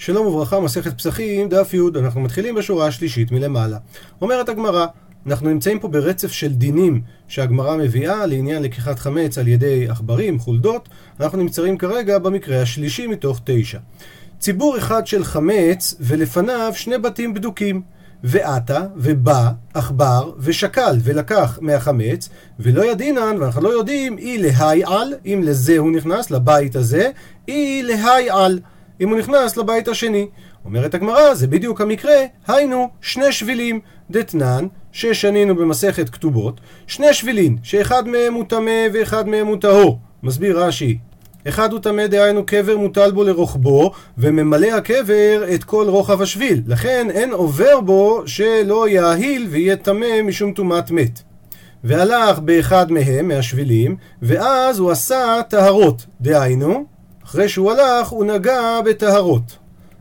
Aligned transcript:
שלום 0.00 0.26
וברכה, 0.26 0.60
מסכת 0.60 0.98
פסחים, 0.98 1.48
דף 1.48 1.74
י', 1.74 1.98
אנחנו 1.98 2.20
מתחילים 2.20 2.54
בשורה 2.54 2.86
השלישית 2.86 3.32
מלמעלה. 3.32 3.78
אומרת 4.22 4.48
הגמרא, 4.48 4.86
אנחנו 5.26 5.48
נמצאים 5.48 5.78
פה 5.78 5.88
ברצף 5.88 6.32
של 6.32 6.52
דינים 6.52 7.02
שהגמרא 7.28 7.76
מביאה 7.76 8.26
לעניין 8.26 8.62
לקיחת 8.62 8.98
חמץ 8.98 9.38
על 9.38 9.48
ידי 9.48 9.88
עכברים, 9.88 10.38
חולדות, 10.38 10.88
אנחנו 11.20 11.38
נמצאים 11.38 11.78
כרגע 11.78 12.18
במקרה 12.18 12.62
השלישי 12.62 13.06
מתוך 13.06 13.40
תשע. 13.44 13.78
ציבור 14.38 14.78
אחד 14.78 15.06
של 15.06 15.24
חמץ 15.24 15.94
ולפניו 16.00 16.72
שני 16.74 16.98
בתים 16.98 17.34
בדוקים. 17.34 17.82
ועתה, 18.24 18.86
ובא, 18.96 19.50
עכבר, 19.74 20.32
ושקל, 20.38 20.96
ולקח 21.02 21.58
מהחמץ, 21.62 22.28
ולא 22.60 22.84
ידינן, 22.84 23.36
ואנחנו 23.40 23.62
לא 23.62 23.68
יודעים, 23.68 24.18
אי 24.18 24.38
להי 24.38 24.84
על, 24.84 25.14
אם 25.26 25.40
לזה 25.44 25.78
הוא 25.78 25.92
נכנס, 25.92 26.30
לבית 26.30 26.76
הזה, 26.76 27.10
אי 27.48 27.82
להי 27.82 28.30
על. 28.30 28.60
אם 29.00 29.08
הוא 29.08 29.18
נכנס 29.18 29.56
לבית 29.56 29.88
השני. 29.88 30.28
אומרת 30.64 30.94
הגמרא, 30.94 31.34
זה 31.34 31.46
בדיוק 31.46 31.80
המקרה, 31.80 32.16
היינו 32.48 32.88
שני 33.00 33.32
שבילים, 33.32 33.80
דתנן, 34.10 34.66
ששנינו 34.92 35.56
במסכת 35.56 36.08
כתובות, 36.08 36.60
שני 36.86 37.14
שבילים, 37.14 37.56
שאחד 37.62 38.08
מהם 38.08 38.34
הוא 38.34 38.44
טמא 38.48 38.86
ואחד 38.92 39.28
מהם 39.28 39.46
הוא 39.46 39.56
טהור. 39.60 39.98
מסביר 40.22 40.64
רש"י, 40.64 40.98
אחד 41.48 41.72
הוא 41.72 41.80
טמא 41.80 42.06
דהיינו 42.06 42.46
קבר 42.46 42.76
מוטל 42.76 43.10
בו 43.10 43.24
לרוחבו, 43.24 43.92
וממלא 44.18 44.66
הקבר 44.66 45.44
את 45.54 45.64
כל 45.64 45.86
רוחב 45.88 46.22
השביל. 46.22 46.62
לכן 46.66 47.06
אין 47.10 47.30
עובר 47.30 47.80
בו 47.80 48.22
שלא 48.26 48.88
יאהיל 48.88 49.46
ויהיה 49.50 49.76
טמא 49.76 50.22
משום 50.24 50.52
טומאת 50.52 50.90
מת. 50.90 51.20
והלך 51.84 52.38
באחד 52.38 52.92
מהם, 52.92 53.28
מהשבילים, 53.28 53.96
ואז 54.22 54.78
הוא 54.78 54.90
עשה 54.90 55.40
טהרות. 55.48 56.06
דהיינו, 56.20 56.84
אחרי 57.30 57.48
שהוא 57.48 57.72
הלך, 57.72 58.08
הוא 58.08 58.24
נגע 58.24 58.80
בטהרות. 58.84 59.56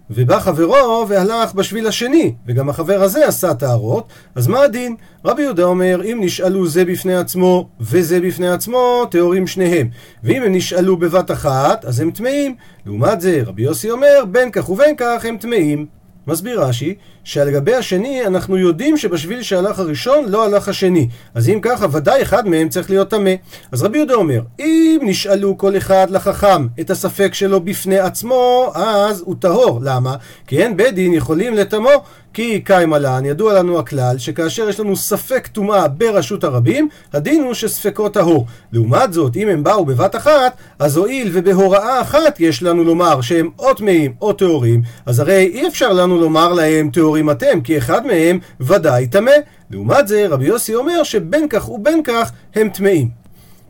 ובא 0.09 0.39
חברו 0.39 1.05
והלך 1.07 1.53
בשביל 1.53 1.87
השני, 1.87 2.33
וגם 2.47 2.69
החבר 2.69 3.03
הזה 3.03 3.27
עשה 3.27 3.53
טהרות, 3.53 4.07
אז 4.35 4.47
מה 4.47 4.61
הדין? 4.61 4.95
רבי 5.25 5.41
יהודה 5.41 5.63
אומר, 5.63 6.01
אם 6.03 6.17
נשאלו 6.21 6.67
זה 6.67 6.85
בפני 6.85 7.15
עצמו 7.15 7.69
וזה 7.79 8.21
בפני 8.21 8.49
עצמו, 8.49 9.05
טהורים 9.11 9.47
שניהם. 9.47 9.89
ואם 10.23 10.43
הם 10.43 10.53
נשאלו 10.55 10.97
בבת 10.97 11.31
אחת, 11.31 11.85
אז 11.85 11.99
הם 11.99 12.11
טמאים. 12.11 12.55
לעומת 12.85 13.21
זה, 13.21 13.41
רבי 13.45 13.61
יוסי 13.61 13.91
אומר, 13.91 14.23
בין 14.31 14.51
כך 14.51 14.69
ובין 14.69 14.95
כך 14.97 15.25
הם 15.25 15.37
טמאים. 15.37 15.85
מסביר 16.27 16.63
רש"י, 16.63 16.95
שלגבי 17.29 17.75
השני 17.75 18.25
אנחנו 18.25 18.57
יודעים 18.57 18.97
שבשביל 18.97 19.41
שהלך 19.41 19.79
הראשון 19.79 20.25
לא 20.27 20.45
הלך 20.45 20.67
השני. 20.67 21.07
אז 21.35 21.49
אם 21.49 21.59
ככה, 21.61 21.85
ודאי 21.91 22.21
אחד 22.21 22.47
מהם 22.47 22.69
צריך 22.69 22.89
להיות 22.89 23.09
טמא. 23.09 23.31
אז 23.71 23.83
רבי 23.83 23.97
יהודה 23.97 24.13
אומר, 24.13 24.41
אם 24.59 24.99
נשאלו 25.01 25.57
כל 25.57 25.77
אחד 25.77 26.07
לחכם 26.09 26.67
את 26.79 26.89
הספק 26.89 27.33
שלו 27.33 27.59
בפני 27.59 27.99
עצמו, 27.99 28.71
אז 28.75 29.23
הוא 29.25 29.35
טהור. 29.39 29.79
למה? 29.83 30.15
כי 30.47 30.63
אין 30.63 30.77
בית 30.77 30.95
דין 30.95 31.13
יכולים 31.13 31.53
לטמו. 31.53 32.03
כי 32.33 32.61
קיים 32.61 32.93
עלן, 32.93 33.25
ידוע 33.25 33.53
לנו 33.53 33.79
הכלל, 33.79 34.17
שכאשר 34.17 34.69
יש 34.69 34.79
לנו 34.79 34.95
ספק 34.95 35.47
טומאה 35.47 35.87
ברשות 35.87 36.43
הרבים, 36.43 36.89
הדין 37.13 37.43
הוא 37.43 37.53
שספקו 37.53 38.09
טהור. 38.09 38.45
לעומת 38.71 39.13
זאת, 39.13 39.35
אם 39.35 39.47
הם 39.47 39.63
באו 39.63 39.85
בבת 39.85 40.15
אחת, 40.15 40.57
אז 40.79 40.97
הואיל 40.97 41.29
ובהוראה 41.33 42.01
אחת 42.01 42.39
יש 42.39 42.63
לנו 42.63 42.83
לומר 42.83 43.21
שהם 43.21 43.49
או 43.59 43.73
טמאים 43.73 44.13
או 44.21 44.33
טהורים, 44.33 44.81
אז 45.05 45.19
הרי 45.19 45.51
אי 45.53 45.67
אפשר 45.67 45.93
לנו 45.93 46.17
לומר 46.17 46.53
להם 46.53 46.89
טהורים 46.93 47.18
אתם, 47.31 47.61
כי 47.61 47.77
אחד 47.77 48.05
מהם 48.05 48.39
ודאי 48.59 49.07
טמא. 49.07 49.31
לעומת 49.71 50.07
זה, 50.07 50.27
רבי 50.29 50.45
יוסי 50.45 50.75
אומר 50.75 51.03
שבין 51.03 51.49
כך 51.49 51.69
ובין 51.69 52.03
כך 52.03 52.31
הם 52.55 52.69
טמאים. 52.69 53.09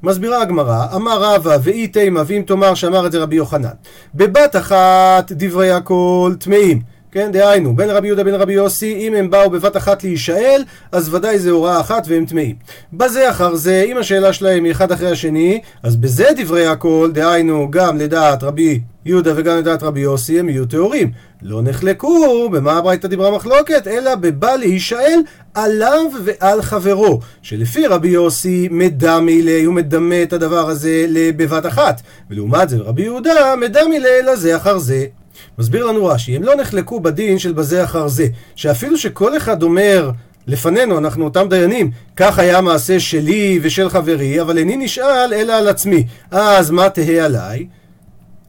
מסבירה 0.03 0.41
הגמרא, 0.41 0.85
אמר 0.95 1.23
רבא 1.23 1.57
ואי 1.63 1.87
תימא 1.87 2.21
ואם 2.25 2.43
תאמר 2.47 2.73
שאמר 2.73 3.07
את 3.07 3.11
זה 3.11 3.19
רבי 3.19 3.35
יוחנן. 3.35 3.69
בבת 4.15 4.55
אחת 4.55 5.31
דברי 5.31 5.71
הכל 5.71 6.33
טמאים. 6.39 6.81
כן, 7.11 7.31
דהיינו, 7.31 7.75
בין 7.75 7.89
רבי 7.89 8.07
יהודה 8.07 8.23
בין 8.23 8.35
רבי 8.35 8.53
יוסי, 8.53 8.95
אם 9.07 9.15
הם 9.15 9.29
באו 9.29 9.49
בבת 9.49 9.77
אחת 9.77 10.03
להישאל, 10.03 10.63
אז 10.91 11.13
ודאי 11.13 11.39
זה 11.39 11.51
הוראה 11.51 11.79
אחת 11.79 12.03
והם 12.07 12.25
טמאים. 12.25 12.55
בזה 12.93 13.29
אחר 13.29 13.55
זה, 13.55 13.83
אם 13.87 13.97
השאלה 13.97 14.33
שלהם 14.33 14.63
היא 14.63 14.71
אחד 14.71 14.91
אחרי 14.91 15.11
השני, 15.11 15.61
אז 15.83 15.95
בזה 15.95 16.25
דברי 16.37 16.67
הכל, 16.67 17.09
דהיינו, 17.13 17.67
גם 17.71 17.97
לדעת 17.97 18.43
רבי 18.43 18.81
יהודה 19.05 19.33
וגם 19.35 19.57
לדעת 19.57 19.83
רבי 19.83 19.99
יוסי, 19.99 20.39
הם 20.39 20.49
יהיו 20.49 20.65
טהורים. 20.65 21.11
לא 21.41 21.61
נחלקו 21.61 22.49
במה 22.49 22.77
הברייתא 22.77 23.07
דיברה 23.07 23.31
מחלוקת, 23.31 23.87
אלא 23.87 24.15
בבא 24.15 24.55
להישאל 24.55 25.19
עליו 25.53 26.01
ועל 26.23 26.61
חברו. 26.61 27.19
שלפי 27.41 27.87
רבי 27.87 28.09
יוסי 28.09 28.67
מדמי 28.71 29.41
לי, 29.41 29.63
הוא 29.63 29.73
מדמה 29.73 30.23
את 30.23 30.33
הדבר 30.33 30.69
הזה 30.69 31.05
בבת 31.37 31.65
אחת. 31.65 32.01
ולעומת 32.29 32.69
זה 32.69 32.77
רבי 32.77 33.01
יהודה 33.01 33.55
מדמי 33.55 33.99
לי 33.99 34.21
לזה 34.31 34.55
אחר 34.57 34.77
זה. 34.77 35.05
מסביר 35.57 35.85
לנו 35.85 36.05
רש"י, 36.05 36.35
הם 36.35 36.43
לא 36.43 36.55
נחלקו 36.55 36.99
בדין 36.99 37.39
של 37.39 37.53
בזה 37.53 37.83
אחר 37.83 38.07
זה, 38.07 38.27
שאפילו 38.55 38.97
שכל 38.97 39.37
אחד 39.37 39.63
אומר 39.63 40.11
לפנינו, 40.47 40.97
אנחנו 40.97 41.23
אותם 41.23 41.47
דיינים, 41.49 41.91
כך 42.15 42.39
היה 42.39 42.57
המעשה 42.57 42.99
שלי 42.99 43.59
ושל 43.61 43.89
חברי, 43.89 44.41
אבל 44.41 44.57
איני 44.57 44.77
נשאל 44.77 45.33
אלא 45.33 45.53
על 45.53 45.67
עצמי. 45.67 46.05
אז 46.31 46.71
מה 46.71 46.89
תהא 46.89 47.25
עליי? 47.25 47.67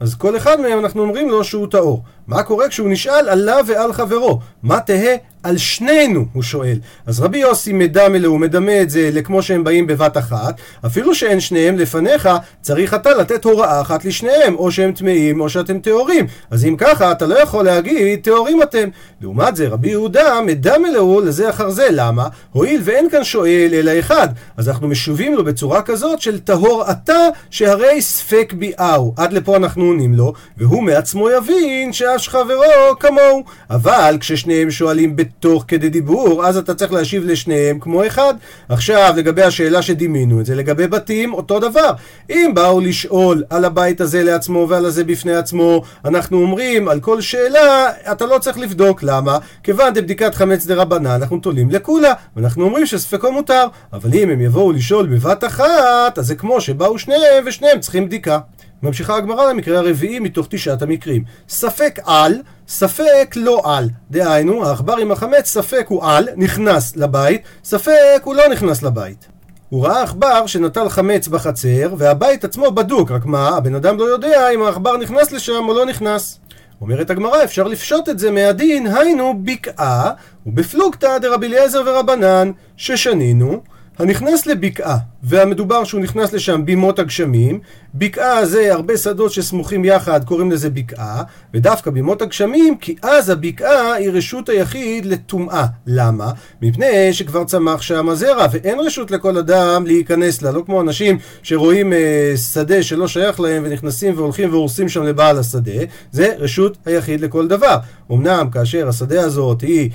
אז 0.01 0.15
כל 0.15 0.37
אחד 0.37 0.61
מהם 0.61 0.79
אנחנו 0.79 1.03
אומרים 1.03 1.29
לו 1.29 1.45
שהוא 1.45 1.67
טהור. 1.67 2.03
מה 2.31 2.43
קורה 2.43 2.69
כשהוא 2.69 2.91
נשאל 2.91 3.29
עליו 3.29 3.65
ועל 3.67 3.93
חברו? 3.93 4.41
מה 4.63 4.81
תהא 4.81 5.17
על 5.43 5.57
שנינו, 5.57 6.25
הוא 6.33 6.43
שואל. 6.43 6.79
אז 7.07 7.21
רבי 7.21 7.39
יוסי 7.39 7.73
מדמה 7.73 8.19
לו, 8.19 8.31
הוא 8.31 8.41
מדמה 8.41 8.83
את 8.83 8.91
זה 8.91 9.11
לכמו 9.13 9.43
שהם 9.43 9.65
באים 9.65 9.87
בבת 9.87 10.17
אחת, 10.17 10.61
אפילו 10.87 11.15
שאין 11.15 11.41
שניהם 11.41 11.79
לפניך, 11.79 12.29
צריך 12.61 12.95
אתה 12.95 13.15
לתת 13.15 13.45
הוראה 13.45 13.81
אחת 13.81 14.05
לשניהם, 14.05 14.55
או 14.57 14.73
שהם 14.73 14.93
טמאים 14.93 15.41
או 15.41 15.49
שאתם 15.49 15.79
טהורים. 15.79 16.27
אז 16.51 16.65
אם 16.65 16.77
ככה, 16.79 17.13
אתה 17.13 17.27
לא 17.27 17.39
יכול 17.43 17.65
להגיד 17.65 18.21
טהורים 18.23 18.63
אתם. 18.63 18.89
לעומת 19.21 19.57
זה, 19.57 19.69
רבי 19.69 19.89
יהודה 19.89 20.41
מדמה 20.47 20.91
לו 20.91 21.21
לזה 21.21 21.51
אחר 21.51 21.71
זה. 21.71 21.89
למה? 21.91 22.29
הואיל 22.53 22.81
ואין 22.85 23.11
כאן 23.11 23.25
שואל 23.25 23.71
אלא 23.73 23.99
אחד. 23.99 24.29
אז 24.57 24.69
אנחנו 24.69 24.89
משובים 24.89 25.35
לו 25.35 25.45
בצורה 25.45 25.83
כזאת 25.83 26.21
של 26.21 26.39
טהור 26.41 26.85
אתה, 26.91 27.29
שהרי 27.51 28.03
ספק 28.03 28.53
ביאהו. 28.59 29.15
עד 29.17 29.33
לפה 29.33 29.57
אנחנו 29.57 29.85
עונים 29.85 30.15
לו, 30.15 30.33
והוא 30.57 30.83
מעצמו 30.83 31.31
יבין 31.31 31.93
שהש 32.21 32.29
חברו 32.29 32.99
כמוהו. 33.01 33.45
אבל 33.71 34.17
כששניהם 34.21 34.71
שואלים 34.71 35.17
תוך 35.41 35.65
כדי 35.69 35.89
דיבור, 35.89 36.47
אז 36.47 36.57
אתה 36.57 36.75
צריך 36.75 36.93
להשיב 36.93 37.25
לשניהם 37.27 37.79
כמו 37.81 38.07
אחד. 38.07 38.35
עכשיו, 38.69 39.15
לגבי 39.17 39.43
השאלה 39.43 39.83
שדימינו 39.83 40.41
את 40.41 40.47
זה, 40.47 40.55
לגבי 40.55 40.87
בתים, 40.87 41.35
אותו 41.35 41.59
דבר. 41.59 41.93
אם 42.31 42.51
באו 42.55 42.81
לשאול 42.81 43.45
על 43.51 43.65
הבית 43.65 44.01
הזה 44.01 44.23
לעצמו 44.23 44.67
ועל 44.69 44.85
הזה 44.85 45.05
בפני 45.05 45.35
עצמו, 45.35 45.83
אנחנו 46.05 46.43
אומרים 46.43 46.89
על 46.89 47.01
כל 47.01 47.21
שאלה, 47.21 47.91
אתה 48.13 48.27
לא 48.27 48.39
צריך 48.39 48.59
לבדוק. 48.59 49.03
למה? 49.03 49.39
כיוון 49.63 49.95
דבדיקת 49.95 50.35
חמץ 50.35 50.67
דרבנן, 50.67 51.11
אנחנו 51.11 51.39
תולים 51.39 51.71
לכולה, 51.71 52.13
ואנחנו 52.37 52.65
אומרים 52.65 52.87
שספקו 52.87 53.33
מותר. 53.33 53.67
אבל 53.93 54.11
אם 54.15 54.31
הם 54.31 54.41
יבואו 54.41 54.73
לשאול 54.73 55.07
בבת 55.07 55.45
אחת, 55.45 56.19
אז 56.19 56.27
זה 56.27 56.35
כמו 56.35 56.61
שבאו 56.61 56.99
שניהם 56.99 57.45
ושניהם 57.47 57.81
צריכים 57.81 58.07
בדיקה. 58.07 58.39
ממשיכה 58.83 59.17
הגמרא 59.17 59.51
למקרה 59.51 59.79
הרביעי 59.79 60.19
מתוך 60.19 60.47
תשעת 60.51 60.83
המקרים. 60.83 61.25
ספק 61.49 61.99
על, 62.05 62.43
ספק 62.69 63.35
לא 63.37 63.63
על. 63.65 63.89
דהיינו, 64.11 64.67
העכבר 64.67 64.97
עם 64.97 65.13
החמץ, 65.13 65.49
ספק 65.49 65.87
הוא 65.89 66.05
על, 66.05 66.29
נכנס 66.37 66.97
לבית, 66.97 67.43
ספק 67.65 68.21
הוא 68.25 68.35
לא 68.35 68.49
נכנס 68.49 68.83
לבית. 68.83 69.29
הוא 69.69 69.87
ראה 69.87 70.03
עכבר 70.03 70.47
שנטל 70.47 70.89
חמץ 70.89 71.29
בחצר, 71.29 71.95
והבית 71.99 72.45
עצמו 72.45 72.71
בדוק, 72.71 73.11
רק 73.11 73.27
מה, 73.27 73.49
הבן 73.49 73.75
אדם 73.75 73.99
לא 73.99 74.05
יודע 74.05 74.51
אם 74.51 74.63
העכבר 74.63 74.97
נכנס 74.97 75.33
לשם 75.33 75.65
או 75.69 75.75
לא 75.75 75.87
נכנס. 75.87 76.41
אומרת 76.81 77.11
הגמרא, 77.11 77.45
אפשר 77.45 77.65
לפשוט 77.65 78.09
את 78.09 78.19
זה 78.19 78.31
מהדין, 78.31 78.87
היינו 78.87 79.35
בקעה, 79.45 80.13
ובפלוגתא 80.47 81.19
דרבי 81.19 81.47
אליעזר 81.47 81.83
ורבנן, 81.87 82.51
ששנינו, 82.77 83.63
הנכנס 83.99 84.47
לבקעה, 84.47 84.97
והמדובר 85.23 85.85
שהוא 85.85 86.01
נכנס 86.01 86.33
לשם 86.33 86.65
בימות 86.65 86.99
הגשמים, 86.99 87.61
בקעה 87.95 88.47
זה 88.47 88.75
הרבה 88.75 88.97
שדות 88.97 89.33
שסמוכים 89.33 89.85
יחד, 89.85 90.25
קוראים 90.25 90.51
לזה 90.51 90.71
בקעה, 90.71 91.23
ודווקא 91.55 91.91
בימות 91.91 92.23
הגשמים, 92.23 92.77
כי 92.77 92.95
אז 93.03 93.31
הבקעה 93.31 93.93
היא 93.93 94.11
רשות 94.11 94.49
היחיד 94.49 95.07
לטומאה. 95.07 95.67
למה? 95.87 96.33
מפני 96.63 97.13
שכבר 97.13 97.45
צמח 97.45 97.83
שם 97.83 98.09
הזרע, 98.09 98.47
ואין 98.53 98.79
רשות 98.81 99.11
לכל 99.11 99.39
אדם 99.39 99.87
להיכנס 99.87 100.43
לה, 100.43 100.51
לא 100.51 100.63
כמו 100.67 100.81
אנשים 100.81 101.19
שרואים 101.43 101.93
אה, 101.93 102.33
שדה 102.53 102.83
שלא 102.83 103.09
שייך 103.09 103.41
להם 103.41 103.63
ונכנסים 103.67 104.15
והולכים 104.17 104.51
והורסים 104.51 104.89
שם 104.89 105.03
לבעל 105.03 105.39
השדה, 105.39 105.81
זה 106.13 106.35
רשות 106.39 106.79
היחיד 106.87 107.21
לכל 107.21 107.49
דבר. 107.49 107.77
אמנם 108.13 108.51
כאשר 108.53 108.89
השדה 108.89 109.21
הזאת 109.21 109.61
היא 109.61 109.91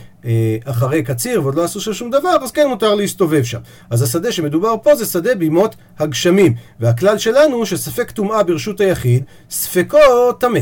אחרי 0.66 1.04
קציר 1.04 1.42
ועוד 1.42 1.56
לא 1.56 1.64
עשו 1.64 1.82
שם 1.82 1.94
שום 1.94 2.10
דבר, 2.10 2.38
אז 2.44 2.52
כן 2.52 2.68
מותר 2.68 2.96
להסתובב 2.96 3.44
שם. 3.44 3.60
אז 3.90 4.02
השדה 4.02 4.32
שמדובר 4.32 4.76
פה 4.84 4.96
זה 4.96 5.06
שדה 5.06 5.36
בימות 5.36 5.76
הגשמים, 6.00 6.54
והכלל 6.80 7.18
שלנו 7.18 7.66
שספק 7.66 8.12
טומאה 8.12 8.44
ברשות 8.44 8.82
היחיד, 8.82 9.24
ספקו 9.50 10.34
טמא. 10.40 10.60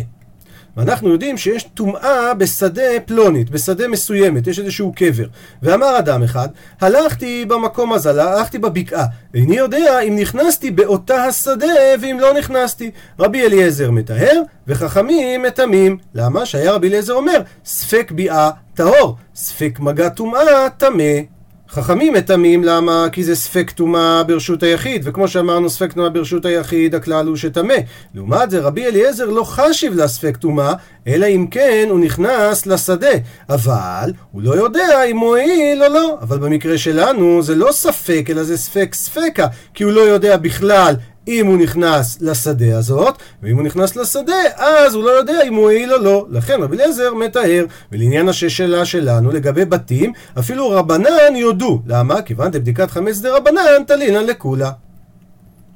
ואנחנו 0.77 1.09
יודעים 1.09 1.37
שיש 1.37 1.63
טומאה 1.63 2.33
בשדה 2.33 2.99
פלונית, 3.05 3.49
בשדה 3.49 3.87
מסוימת, 3.87 4.47
יש 4.47 4.59
איזשהו 4.59 4.93
קבר. 4.95 5.25
ואמר 5.63 5.99
אדם 5.99 6.23
אחד, 6.23 6.47
הלכתי 6.81 7.45
במקום 7.45 7.93
הזה, 7.93 8.09
הלכתי 8.09 8.57
בבקעה, 8.57 9.05
איני 9.33 9.55
יודע 9.55 9.99
אם 9.99 10.15
נכנסתי 10.15 10.71
באותה 10.71 11.23
השדה 11.23 11.67
ואם 12.01 12.17
לא 12.19 12.33
נכנסתי. 12.33 12.91
רבי 13.19 13.45
אליעזר 13.45 13.91
מטהר, 13.91 14.41
וחכמים 14.67 15.41
מטמאים. 15.41 15.97
למה? 16.13 16.45
שהיה 16.45 16.71
רבי 16.71 16.87
אליעזר 16.87 17.13
אומר, 17.13 17.41
ספק 17.65 18.11
ביאה 18.11 18.49
טהור, 18.73 19.15
ספק 19.35 19.79
מגע 19.79 20.09
טומאה 20.09 20.69
טמא. 20.77 21.33
חכמים 21.73 22.13
מטמאים, 22.13 22.63
למה? 22.63 23.07
כי 23.11 23.23
זה 23.23 23.35
ספק 23.35 23.71
טומאה 23.71 24.23
ברשות 24.23 24.63
היחיד, 24.63 25.01
וכמו 25.05 25.27
שאמרנו 25.27 25.69
ספק 25.69 25.93
טומאה 25.93 26.09
ברשות 26.09 26.45
היחיד, 26.45 26.95
הכלל 26.95 27.27
הוא 27.27 27.35
שטמא. 27.35 27.73
לעומת 28.15 28.49
זה 28.49 28.59
רבי 28.59 28.85
אליעזר 28.85 29.29
לא 29.29 29.43
חשיב 29.43 29.93
לספק 29.95 30.37
טומאה, 30.37 30.73
אלא 31.07 31.25
אם 31.25 31.47
כן 31.51 31.87
הוא 31.89 31.99
נכנס 31.99 32.65
לשדה. 32.65 33.07
אבל 33.49 34.13
הוא 34.31 34.41
לא 34.41 34.55
יודע 34.55 35.03
אם 35.03 35.17
הוא 35.17 35.27
הועיל 35.27 35.83
או 35.83 35.93
לא. 35.93 36.17
אבל 36.21 36.37
במקרה 36.37 36.77
שלנו 36.77 37.41
זה 37.41 37.55
לא 37.55 37.71
ספק, 37.71 38.25
אלא 38.29 38.43
זה 38.43 38.57
ספק 38.57 38.93
ספקה, 38.93 39.47
כי 39.73 39.83
הוא 39.83 39.91
לא 39.91 40.01
יודע 40.01 40.37
בכלל 40.37 40.95
אם 41.27 41.45
הוא 41.47 41.57
נכנס 41.57 42.17
לשדה 42.21 42.77
הזאת, 42.77 43.17
ואם 43.43 43.55
הוא 43.55 43.63
נכנס 43.63 43.95
לשדה, 43.95 44.35
אז 44.57 44.95
הוא 44.95 45.03
לא 45.03 45.09
יודע 45.09 45.43
אם 45.47 45.53
הוא 45.53 45.63
הועיל 45.63 45.93
או 45.93 45.97
לא. 45.97 46.25
לכן 46.29 46.61
רבי 46.61 46.75
אליעזר 46.75 47.13
מטהר. 47.13 47.65
ולעניין 47.91 48.29
השאלה 48.29 48.85
שלנו 48.85 49.31
לגבי 49.31 49.65
בתים, 49.65 50.13
אפילו 50.39 50.69
רבנן 50.69 51.35
יודו. 51.35 51.81
למה? 51.87 52.21
כיוון 52.21 52.51
דבדיקת 52.51 52.91
חמץ 52.91 53.19
דה 53.19 53.37
רבנן 53.37 53.83
תלינן 53.87 54.23
לכולה. 54.25 54.71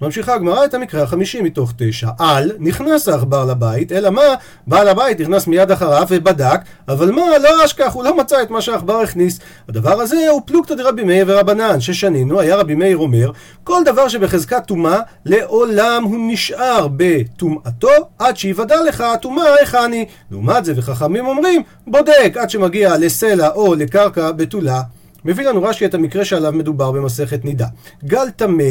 ממשיכה 0.01 0.33
הגמרא 0.33 0.65
את 0.65 0.73
המקרה 0.73 1.03
החמישי 1.03 1.41
מתוך 1.41 1.73
תשע. 1.77 2.09
על, 2.19 2.51
נכנס 2.59 3.07
העכבר 3.07 3.45
לבית, 3.45 3.91
אלא 3.91 4.09
מה? 4.09 4.21
בעל 4.67 4.87
הבית 4.87 5.21
נכנס 5.21 5.47
מיד 5.47 5.71
אחריו 5.71 6.07
ובדק, 6.09 6.59
אבל 6.87 7.11
מה? 7.11 7.37
לא 7.37 7.65
אשכח, 7.65 7.93
הוא 7.93 8.03
לא 8.03 8.17
מצא 8.17 8.41
את 8.41 8.49
מה 8.49 8.61
שהעכבר 8.61 8.95
הכניס. 8.95 9.39
הדבר 9.69 10.01
הזה 10.01 10.29
הוא 10.29 10.41
פלוגתא 10.45 10.75
דרבי 10.75 11.03
מאיר 11.03 11.25
ורבנן, 11.27 11.79
ששנינו, 11.79 12.39
היה 12.39 12.55
רבי 12.55 12.75
מאיר 12.75 12.97
אומר, 12.97 13.31
כל 13.63 13.81
דבר 13.85 14.07
שבחזקת 14.07 14.63
טומאה, 14.67 14.99
לעולם 15.25 16.03
הוא 16.03 16.17
נשאר 16.31 16.87
בטומאתו, 16.97 17.89
עד 18.19 18.37
שיוודע 18.37 18.83
לך 18.83 19.01
הטומאה 19.01 19.55
היכני. 19.59 20.05
לעומת 20.31 20.65
זה, 20.65 20.73
וחכמים 20.75 21.27
אומרים, 21.27 21.61
בודק 21.87 22.33
עד 22.35 22.49
שמגיע 22.49 22.97
לסלע 22.97 23.49
או 23.49 23.75
לקרקע 23.75 24.31
בתולה. 24.31 24.81
מביא 25.25 25.45
לנו 25.45 25.63
רש"י 25.63 25.85
את 25.85 25.93
המקרה 25.93 26.25
שעליו 26.25 26.51
מדובר 26.51 26.91
במסכת 26.91 27.45
נידה. 27.45 27.67
גל 28.05 28.29
טמא 28.29 28.63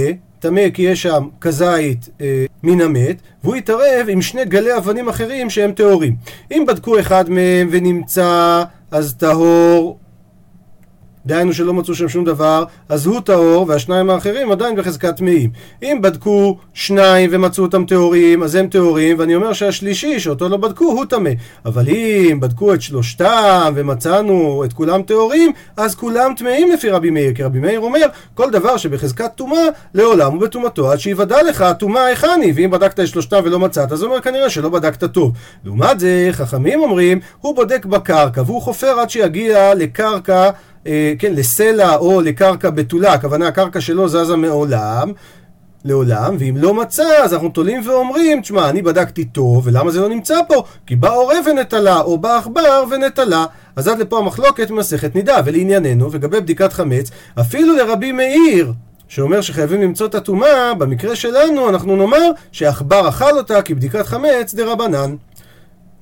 טמא 0.46 0.70
כי 0.74 0.82
יש 0.82 1.02
שם 1.02 1.28
כזית 1.40 2.08
אה, 2.20 2.44
מן 2.62 2.80
המת, 2.80 3.16
והוא 3.44 3.56
יתערב 3.56 4.06
עם 4.08 4.22
שני 4.22 4.44
גלי 4.44 4.76
אבנים 4.76 5.08
אחרים 5.08 5.50
שהם 5.50 5.72
טהורים. 5.72 6.16
אם 6.50 6.64
בדקו 6.68 7.00
אחד 7.00 7.30
מהם 7.30 7.68
ונמצא, 7.70 8.62
אז 8.90 9.14
טהור 9.14 9.98
דהיינו 11.26 11.52
שלא 11.52 11.74
מצאו 11.74 11.94
שם 11.94 12.08
שום 12.08 12.24
דבר, 12.24 12.64
אז 12.88 13.06
הוא 13.06 13.20
טהור 13.20 13.64
והשניים 13.68 14.10
האחרים 14.10 14.52
עדיין 14.52 14.76
בחזקת 14.76 15.16
טמאים. 15.16 15.50
אם 15.82 15.98
בדקו 16.02 16.56
שניים 16.74 17.30
ומצאו 17.32 17.64
אותם 17.64 17.84
טהורים, 17.84 18.42
אז 18.42 18.54
הם 18.54 18.66
טהורים, 18.68 19.18
ואני 19.18 19.34
אומר 19.34 19.52
שהשלישי, 19.52 20.20
שאותו 20.20 20.48
לא 20.48 20.56
בדקו, 20.56 20.84
הוא 20.84 21.04
טמא. 21.04 21.30
אבל 21.64 21.88
אם 21.88 22.38
בדקו 22.40 22.74
את 22.74 22.82
שלושתם 22.82 23.72
ומצאנו 23.74 24.62
את 24.64 24.72
כולם 24.72 25.02
טהורים, 25.02 25.52
אז 25.76 25.94
כולם 25.94 26.32
טמאים 26.36 26.72
לפי 26.72 26.90
רבי 26.90 27.10
מאיר, 27.10 27.34
כי 27.34 27.42
רבי 27.42 27.58
מאיר 27.58 27.80
אומר, 27.80 28.06
כל 28.34 28.50
דבר 28.50 28.76
שבחזקת 28.76 29.30
טומאה, 29.34 29.66
לעולם 29.94 30.32
הוא 30.32 30.40
בטומאתו, 30.40 30.90
עד 30.90 30.98
שיוודע 30.98 31.42
לך 31.42 31.60
הטומאה 31.60 32.04
היכני, 32.04 32.52
ואם 32.54 32.70
בדקת 32.70 33.00
את 33.00 33.08
שלושתם 33.08 33.40
ולא 33.44 33.58
מצאת, 33.58 33.92
אז 33.92 34.02
אומר 34.02 34.20
כנראה 34.20 34.50
שלא 34.50 34.68
בדקת 34.68 35.04
טוב. 35.04 35.32
לעומת 35.64 36.00
זה, 36.00 36.28
חכמים 36.32 36.80
אומרים, 36.80 37.20
הוא 37.40 37.56
בודק 37.56 37.84
בקרקע, 37.84 38.42
והוא 38.46 38.62
חופר 38.62 39.00
עד 39.00 39.10
שיגיע 39.10 39.74
לקרקע 39.74 40.50
כן, 41.18 41.34
לסלע 41.34 41.96
או 41.96 42.20
לקרקע 42.20 42.70
בתולה, 42.70 43.12
הכוונה 43.12 43.48
הקרקע 43.48 43.80
שלו 43.80 44.08
זזה 44.08 44.36
מעולם, 44.36 45.12
לעולם, 45.84 46.36
ואם 46.38 46.56
לא 46.56 46.74
מצא, 46.74 47.22
אז 47.24 47.34
אנחנו 47.34 47.48
תולים 47.48 47.88
ואומרים, 47.88 48.40
תשמע, 48.40 48.68
אני 48.68 48.82
בדקתי 48.82 49.24
טוב, 49.24 49.66
ולמה 49.66 49.90
זה 49.90 50.00
לא 50.00 50.08
נמצא 50.08 50.38
פה? 50.48 50.62
כי 50.86 50.96
בא 50.96 51.14
עורב 51.14 51.44
ונטלה, 51.50 52.00
או 52.00 52.18
בא 52.18 52.38
עכבר 52.38 52.84
ונטלה. 52.90 53.44
אז 53.76 53.88
עד 53.88 53.98
לפה 53.98 54.18
המחלוקת 54.18 54.70
ממסכת 54.70 55.14
נידה, 55.14 55.40
ולענייננו, 55.44 56.10
לגבי 56.14 56.40
בדיקת 56.40 56.72
חמץ, 56.72 57.10
אפילו 57.40 57.76
לרבי 57.76 58.12
מאיר, 58.12 58.72
שאומר 59.08 59.40
שחייבים 59.40 59.82
למצוא 59.82 60.06
את 60.06 60.14
הטומאה, 60.14 60.74
במקרה 60.74 61.16
שלנו 61.16 61.68
אנחנו 61.68 61.96
נאמר 61.96 62.30
שעכבר 62.52 63.08
אכל 63.08 63.38
אותה 63.38 63.62
כבדיקת 63.62 64.06
חמץ 64.06 64.54
דרבנן. 64.54 65.16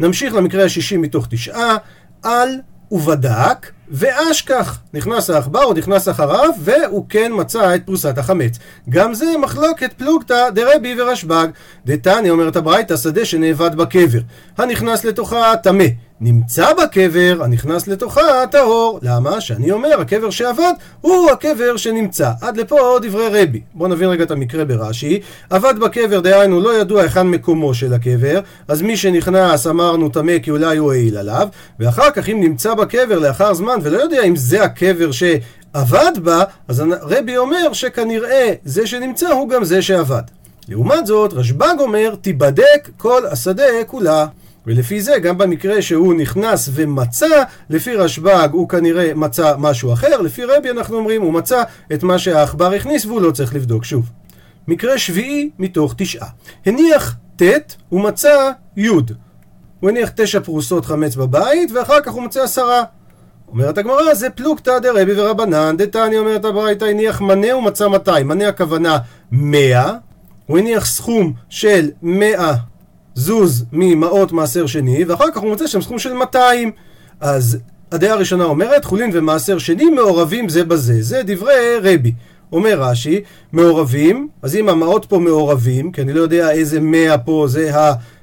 נמשיך 0.01 0.35
למקרה 0.35 0.65
השישי 0.65 0.97
מתוך 0.97 1.27
תשעה, 1.31 1.77
על 2.23 2.59
ובדק, 2.94 3.70
ואשכח, 3.91 4.79
נכנס 4.94 5.31
העכבר 5.31 5.64
או 5.64 5.73
נכנס 5.73 6.08
אחריו, 6.08 6.50
והוא 6.61 7.06
כן 7.08 7.32
מצא 7.35 7.75
את 7.75 7.82
פרוסת 7.87 8.19
החמץ. 8.19 8.58
גם 8.88 9.14
זה 9.14 9.26
מחלוקת 9.43 9.93
פלוגתא 9.93 10.50
דרבי 10.50 11.00
ורשב"ג. 11.00 11.46
דתניא 11.87 12.31
אומרת 12.31 12.56
הברייתא, 12.56 12.96
שדה 12.96 13.25
שנאבד 13.25 13.75
בקבר. 13.75 14.19
הנכנס 14.58 15.05
לתוכה 15.05 15.56
טמא. 15.62 15.85
נמצא 16.21 16.73
בקבר, 16.73 17.39
הנכנס 17.43 17.89
לתוכה 17.89 18.47
טהור. 18.51 18.99
למה? 19.03 19.41
שאני 19.41 19.71
אומר, 19.71 20.01
הקבר 20.01 20.31
שעבד 20.31 20.73
הוא 21.01 21.31
הקבר 21.31 21.77
שנמצא. 21.77 22.31
עד 22.41 22.57
לפה 22.57 22.99
דברי 23.03 23.43
רבי. 23.43 23.61
בואו 23.75 23.89
נבין 23.89 24.09
רגע 24.09 24.25
את 24.25 24.31
המקרה 24.31 24.65
ברש"י. 24.65 25.21
עבד 25.51 25.75
בקבר, 25.79 26.21
דהיינו, 26.21 26.61
לא 26.61 26.81
ידוע 26.81 27.03
היכן 27.03 27.27
מקומו 27.27 27.75
של 27.75 27.95
הקבר, 27.95 28.41
אז 28.69 28.83
מי 28.83 28.97
שנכנס 28.97 29.67
אמרנו 29.67 30.09
טמא 30.09 30.39
כי 30.39 30.51
אולי 30.51 30.77
הוא 30.77 30.93
העיל 30.93 31.17
עליו, 31.17 31.49
ואחר 31.81 32.11
כך 32.11 32.29
אם 32.29 32.41
נמצא 32.41 32.75
בקבר 32.75 33.19
לאחר 33.19 33.55
זמן 33.55 33.79
ולא 33.83 33.99
יודע 33.99 34.23
אם 34.23 34.37
זה 34.37 34.63
הקבר 34.63 35.11
שעבד 35.13 36.13
בה, 36.23 36.45
אז 36.69 36.83
רבי 37.03 37.37
אומר 37.37 37.73
שכנראה 37.73 38.53
זה 38.65 38.87
שנמצא 38.87 39.29
הוא 39.29 39.49
גם 39.49 39.65
זה 39.65 39.83
שעבד. 39.83 40.23
לעומת 40.69 41.07
זאת, 41.07 41.33
רשב"ג 41.33 41.75
אומר, 41.79 42.15
תיבדק 42.21 42.91
כל 42.97 43.27
השדה 43.27 43.65
כולה. 43.87 44.27
ולפי 44.67 45.01
זה, 45.01 45.19
גם 45.19 45.39
במקרה 45.39 45.83
שהוא 45.83 46.15
נכנס 46.15 46.69
ומצא, 46.73 47.43
לפי 47.71 47.97
רשב"ג 47.97 48.49
הוא 48.53 48.69
כנראה 48.69 49.15
מצא 49.15 49.55
משהו 49.59 49.93
אחר, 49.93 50.21
לפי 50.21 50.45
רבי 50.45 50.71
אנחנו 50.71 50.97
אומרים, 50.97 51.23
הוא 51.23 51.33
מצא 51.33 51.63
את 51.93 52.03
מה 52.03 52.19
שהעכבר 52.19 52.73
הכניס 52.73 53.07
והוא 53.07 53.21
לא 53.21 53.31
צריך 53.31 53.55
לבדוק 53.55 53.85
שוב. 53.85 54.11
מקרה 54.69 54.99
שביעי 54.99 55.51
מתוך 55.59 55.95
תשעה. 55.97 56.29
הניח 56.67 57.17
ט' 57.37 57.77
ומצא 57.93 58.51
י'. 58.77 58.89
הוא 59.81 59.91
הניח 59.91 60.11
תשע 60.17 60.41
פרוסות 60.41 60.85
חמץ 60.85 61.17
בבית, 61.17 61.71
ואחר 61.73 62.01
כך 62.01 62.13
הוא 62.13 62.23
מצא 62.23 62.43
עשרה. 62.43 62.83
אומרת 63.49 63.79
הגמרא, 63.79 64.15
זה 64.15 64.31
פלוגתא 64.31 64.79
דרבי 64.79 65.21
ורבנן, 65.21 65.77
דתניא 65.77 66.19
אומרת 66.19 66.45
הברייתא, 66.45 66.85
הניח 66.85 67.21
מנה 67.21 67.57
ומצא 67.57 67.89
200. 67.89 68.29
מנה 68.29 68.49
הכוונה 68.49 68.99
100, 69.33 69.93
הוא 70.47 70.59
הניח 70.59 70.87
סכום 70.87 71.33
של 71.49 71.91
100 72.03 72.55
זוז 73.15 73.65
ממעות 73.73 74.33
מעשר 74.33 74.67
שני, 74.67 75.05
ואחר 75.05 75.31
כך 75.35 75.41
הוא 75.41 75.49
מוצא 75.49 75.67
שם 75.67 75.83
סכום 75.83 75.99
של 75.99 76.13
200. 76.13 76.71
אז 77.21 77.59
הדעה 77.93 78.13
הראשונה 78.13 78.44
אומרת, 78.44 78.85
חולין 78.85 79.11
ומעשר 79.13 79.59
שני 79.59 79.85
מעורבים 79.85 80.49
זה 80.49 80.65
בזה. 80.65 81.03
זה 81.03 81.23
דברי 81.25 81.77
רבי. 81.83 82.13
אומר 82.53 82.81
רש"י, 82.83 83.21
מעורבים, 83.53 84.29
אז 84.43 84.56
אם 84.56 84.69
המעות 84.69 85.05
פה 85.05 85.19
מעורבים, 85.19 85.93
כי 85.93 86.03
אני 86.03 86.13
לא 86.13 86.21
יודע 86.21 86.51
איזה 86.51 86.81
100 86.81 87.19
פה 87.19 87.47
זה 87.49 87.71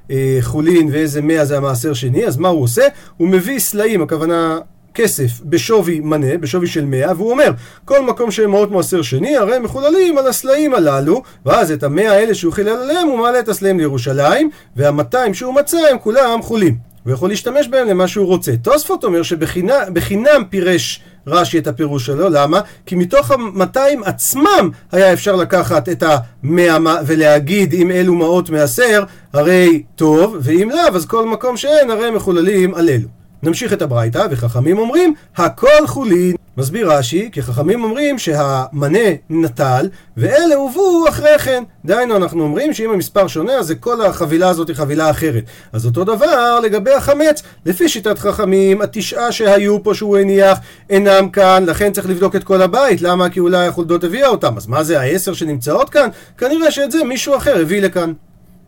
החולין 0.10 0.90
ואיזה 0.92 1.22
100 1.22 1.46
זה 1.46 1.58
המעשר 1.58 1.94
שני, 1.94 2.26
אז 2.26 2.38
מה 2.38 2.48
הוא 2.48 2.64
עושה? 2.64 2.84
הוא 3.18 3.28
מביא 3.28 3.60
סלעים, 3.60 4.02
הכוונה 4.02 4.60
כסף 4.94 5.42
בשווי 5.44 6.00
מנה, 6.00 6.38
בשווי 6.38 6.68
של 6.68 6.86
100, 6.86 7.12
והוא 7.18 7.32
אומר, 7.32 7.52
כל 7.86 8.02
מקום 8.02 8.32
שהם 8.32 8.52
מעות 8.52 8.72
מעשר 8.72 9.02
שני, 9.02 9.38
הרי 9.38 9.56
הם 9.56 9.64
מחוללים 9.64 10.18
על 10.18 10.28
הסלעים 10.28 10.74
הללו, 10.74 11.22
ואז 11.46 11.72
את 11.72 11.84
המאה 11.84 12.12
האלה 12.12 12.36
שהוא 12.36 12.54
חילל 12.54 12.78
עליהם, 12.78 13.08
הוא 13.08 13.20
מעלה 13.20 13.40
את 13.40 13.50
הסלעים 13.50 13.78
לירושלים, 13.78 14.50
והמאתיים 14.76 15.34
שהוא 15.34 15.54
מצא 15.56 15.78
הם 15.92 15.98
כולם 16.00 16.42
חולים. 16.42 16.92
הוא 17.04 17.14
יכול 17.14 17.30
להשתמש 17.30 17.68
בהם 17.68 17.88
למה 17.88 18.08
שהוא 18.08 18.26
רוצה. 18.28 18.52
תוספות 18.62 19.04
אומר 19.04 19.24
שבחינם 19.24 20.44
פירש 20.50 21.02
רש"י 21.28 21.58
את 21.58 21.68
הפירוש 21.68 22.06
שלו, 22.06 22.30
למה? 22.30 22.62
כי 22.86 22.96
מתוך 22.96 23.32
המאתיים 23.32 24.04
עצמם 24.04 24.70
היה 24.92 25.14
אפשר 25.14 25.36
לקחת 25.36 25.90
את 25.90 26.04
המאה 26.04 26.98
ולהגיד 27.06 27.74
אם 27.74 27.92
אלו 27.92 28.16
מעות 28.16 28.50
מעשר, 28.50 29.04
הרי 29.34 29.84
טוב, 29.96 30.38
ואם 30.42 30.70
לאו, 30.70 30.96
אז 30.96 31.06
כל 31.06 31.26
מקום 31.28 31.58
שאין, 31.58 31.92
הרי 31.92 32.12
מחוללים 32.12 32.76
על 32.76 32.90
אלו. 32.90 33.21
נמשיך 33.44 33.74
את 33.74 33.82
הברייתא, 33.82 34.28
וחכמים 34.32 34.78
אומרים, 34.78 35.14
הכל 35.38 35.88
חולין. 35.88 36.36
מסביר 36.58 36.92
רש"י, 36.92 37.30
כי 37.32 37.42
חכמים 37.42 37.84
אומרים 37.84 38.20
שהמנה 38.20 39.10
נטל, 39.30 39.90
ואלה 40.18 40.56
הובאו 40.56 41.10
אחרי 41.10 41.40
כן. 41.40 41.64
דהיינו, 41.86 42.16
אנחנו 42.16 42.44
אומרים 42.44 42.74
שאם 42.74 42.90
המספר 42.92 43.28
שונה, 43.28 43.54
אז 43.54 43.74
כל 43.80 44.06
החבילה 44.06 44.50
הזאת 44.50 44.68
היא 44.68 44.76
חבילה 44.76 45.10
אחרת. 45.10 45.44
אז 45.74 45.86
אותו 45.86 46.04
דבר 46.04 46.60
לגבי 46.60 46.94
החמץ. 46.94 47.44
לפי 47.66 47.90
שיטת 47.90 48.20
חכמים, 48.20 48.82
התשעה 48.82 49.32
שהיו 49.32 49.84
פה 49.84 49.94
שהוא 49.94 50.18
הניח 50.18 50.60
אינם 50.90 51.30
כאן, 51.30 51.64
לכן 51.68 51.92
צריך 51.92 52.10
לבדוק 52.10 52.36
את 52.36 52.44
כל 52.44 52.62
הבית. 52.62 53.02
למה? 53.02 53.30
כי 53.30 53.40
אולי 53.40 53.68
החולדות 53.68 54.04
הביאה 54.04 54.28
אותם. 54.28 54.58
אז 54.58 54.68
מה 54.68 54.84
זה 54.84 55.00
העשר 55.00 55.34
שנמצאות 55.34 55.90
כאן? 55.90 56.10
כנראה 56.38 56.72
שאת 56.72 56.92
זה 56.92 57.04
מישהו 57.04 57.38
אחר 57.38 57.62
הביא 57.62 57.82
לכאן. 57.82 58.14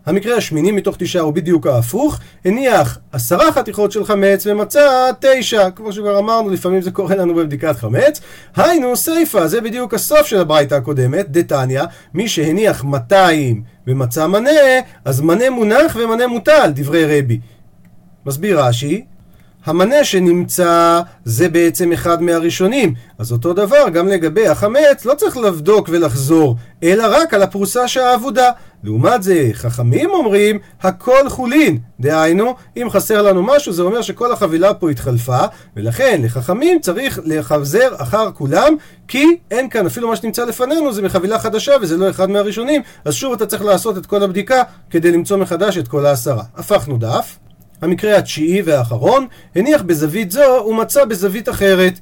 המקרה 0.05 0.38
השמיני 0.38 0.72
מתוך 0.72 0.95
תשעה 1.00 1.22
הוא 1.22 1.33
בדיוק 1.33 1.67
ההפוך, 1.67 2.19
הניח 2.45 3.00
עשרה 3.12 3.51
חתיכות 3.51 3.91
של 3.91 4.05
חמץ 4.05 4.48
ומצא 4.48 5.12
תשע, 5.19 5.69
כמו 5.69 5.93
שכבר 5.93 6.19
אמרנו, 6.19 6.50
לפעמים 6.50 6.81
זה 6.81 6.91
קורה 6.91 7.15
לנו 7.15 7.36
בבדיקת 7.36 7.75
חמץ. 7.77 8.22
היינו 8.55 8.95
סיפה, 8.95 9.48
זה 9.48 9.62
בדיוק 9.62 9.93
הסוף 9.93 10.27
של 10.27 10.39
הברייתא 10.39 10.75
הקודמת, 10.75 11.31
דתניא, 11.31 11.83
מי 12.13 12.27
שהניח 12.27 12.83
200 12.83 13.63
ומצא 13.88 14.27
מנה, 14.27 14.50
אז 15.05 15.22
מנה 15.22 15.50
מונח 15.50 15.98
ומנה 16.00 16.27
מוטל, 16.27 16.72
דברי 16.75 17.19
רבי. 17.19 17.39
מסביר 18.25 18.62
רש"י, 18.62 19.05
המנה 19.65 20.03
שנמצא 20.03 21.01
זה 21.25 21.50
בעצם 21.50 21.91
אחד 21.91 22.22
מהראשונים. 22.22 22.93
אז 23.17 23.32
אותו 23.32 23.53
דבר 23.53 23.89
גם 23.93 24.08
לגבי 24.08 24.48
החמץ, 24.48 25.05
לא 25.05 25.13
צריך 25.13 25.38
לבדוק 25.38 25.89
ולחזור, 25.91 26.55
אלא 26.84 27.03
רק 27.10 27.34
על 27.34 27.41
הפרוסה 27.41 27.88
שהאבודה. 27.88 28.51
לעומת 28.84 29.24
זה, 29.24 29.50
חכמים 29.53 30.10
אומרים, 30.10 30.60
הכל 30.82 31.29
חולין. 31.29 31.79
דהיינו, 32.00 32.55
אם 32.77 32.88
חסר 32.89 33.22
לנו 33.22 33.43
משהו, 33.43 33.74
זה 33.74 33.82
אומר 33.82 34.01
שכל 34.01 34.32
החבילה 34.32 34.74
פה 34.74 34.89
התחלפה, 34.89 35.39
ולכן 35.75 36.22
לחכמים 36.24 36.79
צריך 36.82 37.20
לחזר 37.25 37.89
אחר 37.98 38.32
כולם, 38.32 38.75
כי 39.08 39.25
אין 39.51 39.70
כאן, 39.70 39.86
אפילו 39.86 40.08
מה 40.10 40.15
שנמצא 40.15 40.46
לפנינו 40.46 40.93
זה 40.93 41.01
מחבילה 41.01 41.39
חדשה 41.39 41.74
וזה 41.82 41.98
לא 41.98 42.10
אחד 42.10 42.29
מהראשונים, 42.29 42.82
אז 43.05 43.13
שוב 43.13 43.34
אתה 43.34 43.46
צריך 43.46 43.62
לעשות 43.62 43.98
את 43.98 44.05
כל 44.05 44.24
הבדיקה 44.24 44.63
כדי 44.89 45.12
למצוא 45.12 45.38
מחדש 45.38 45.77
את 45.77 45.88
כל 45.88 46.05
העשרה. 46.05 46.43
הפכנו 46.55 46.98
דף. 46.98 47.38
המקרה 47.84 48.18
התשיעי 48.18 48.62
והאחרון, 48.62 49.28
הניח 49.56 49.82
בזווית 49.82 50.32
זו 50.32 50.66
ומצא 50.70 51.06
בזווית 51.06 51.50
אחרת. 51.50 52.00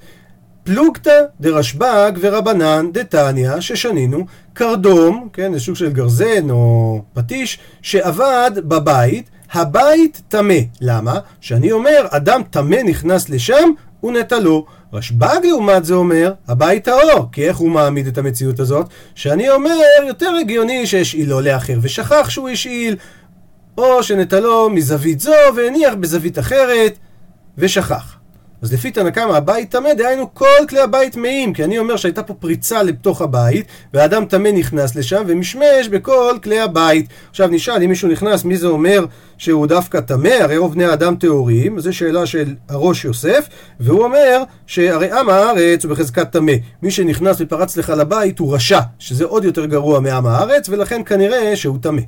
פלוגתא 0.64 1.20
דרשב"ג 1.42 2.12
ורבנן 2.20 2.90
דתניא 2.92 3.60
ששנינו 3.60 4.26
קרדום, 4.54 5.30
כן, 5.34 5.54
זה 5.54 5.60
סוג 5.60 5.76
של 5.76 5.92
גרזן 5.92 6.50
או 6.50 7.02
פטיש, 7.14 7.60
שעבד 7.82 8.52
בבית, 8.58 9.30
הבית 9.54 10.22
טמא. 10.28 10.60
למה? 10.82 11.20
שאני 11.42 11.72
אומר, 11.72 12.08
אדם 12.10 12.42
טמא 12.50 12.78
נכנס 12.86 13.30
לשם 13.30 13.70
ונטלו. 14.04 14.66
רשב"ג 14.94 15.40
לעומת 15.44 15.86
זה 15.86 15.94
אומר, 15.94 16.34
הבית 16.48 16.84
טהור. 16.84 17.30
כי 17.32 17.48
איך 17.48 17.58
הוא 17.58 17.72
מעמיד 17.72 18.08
את 18.08 18.18
המציאות 18.18 18.60
הזאת? 18.60 18.86
שאני 19.16 19.50
אומר, 19.50 19.78
יותר 20.08 20.32
הגיוני 20.42 20.88
שהשאילו 20.88 21.42
לאחר 21.42 21.78
ושכח 21.82 22.30
שהוא 22.30 22.50
השאיל. 22.50 22.96
או 23.78 24.04
שנטלו 24.04 24.70
מזווית 24.70 25.20
זו 25.20 25.32
והניח 25.56 25.94
בזווית 25.94 26.40
אחרת 26.40 26.98
ושכח. 27.58 28.22
אז 28.62 28.74
לפי 28.74 28.92
תנא 28.92 29.10
קמא 29.10 29.34
הבית 29.34 29.72
טמא, 29.72 29.94
דהיינו 29.94 30.34
כל 30.34 30.66
כלי 30.70 30.80
הבית 30.80 31.13
טמאים, 31.13 31.54
כי 31.54 31.63
אני 31.63 31.80
אומר 31.80 31.96
שהייתה 31.96 32.24
פה 32.24 32.34
פריצה 32.34 32.84
לתוך 32.84 33.22
הבית, 33.22 33.66
והאדם 33.94 34.25
טמא 34.25 34.50
נכנס 34.54 34.96
לשם 34.96 35.24
ומשמש 35.28 35.88
בכל 35.92 36.38
כלי 36.44 36.60
הבית. 36.60 37.06
עכשיו 37.30 37.48
נשאל 37.48 37.84
אם 37.84 37.90
מישהו 37.90 38.10
נכנס, 38.10 38.46
מי 38.46 38.58
זה 38.58 38.68
אומר 38.68 39.06
שהוא 39.38 39.68
דווקא 39.68 40.00
טמא? 40.00 40.34
הרי 40.42 40.58
רוב 40.58 40.74
בני 40.74 40.86
האדם 40.86 41.16
טהורים, 41.16 41.80
זו 41.80 41.94
שאלה 41.94 42.25
של 42.25 42.56
הראש 42.70 43.06
יוסף, 43.06 43.48
והוא 43.80 44.04
אומר 44.04 44.44
שהרי 44.68 45.12
עם 45.12 45.30
הארץ 45.30 45.86
הוא 45.86 45.92
בחזקת 45.92 46.32
טמא. 46.32 46.54
מי 46.82 46.92
שנכנס 46.92 47.38
ופרץ 47.40 47.78
לך 47.78 47.90
לבית 47.90 48.40
הוא 48.40 48.56
רשע, 48.56 48.80
שזה 49.00 49.25
עוד 49.25 49.46
יותר 49.46 49.66
גרוע 49.66 50.00
מעם 50.00 50.28
הארץ, 50.28 50.70
ולכן 50.70 51.01
כנראה 51.06 51.56
שהוא 51.56 51.78
טמא. 51.82 52.01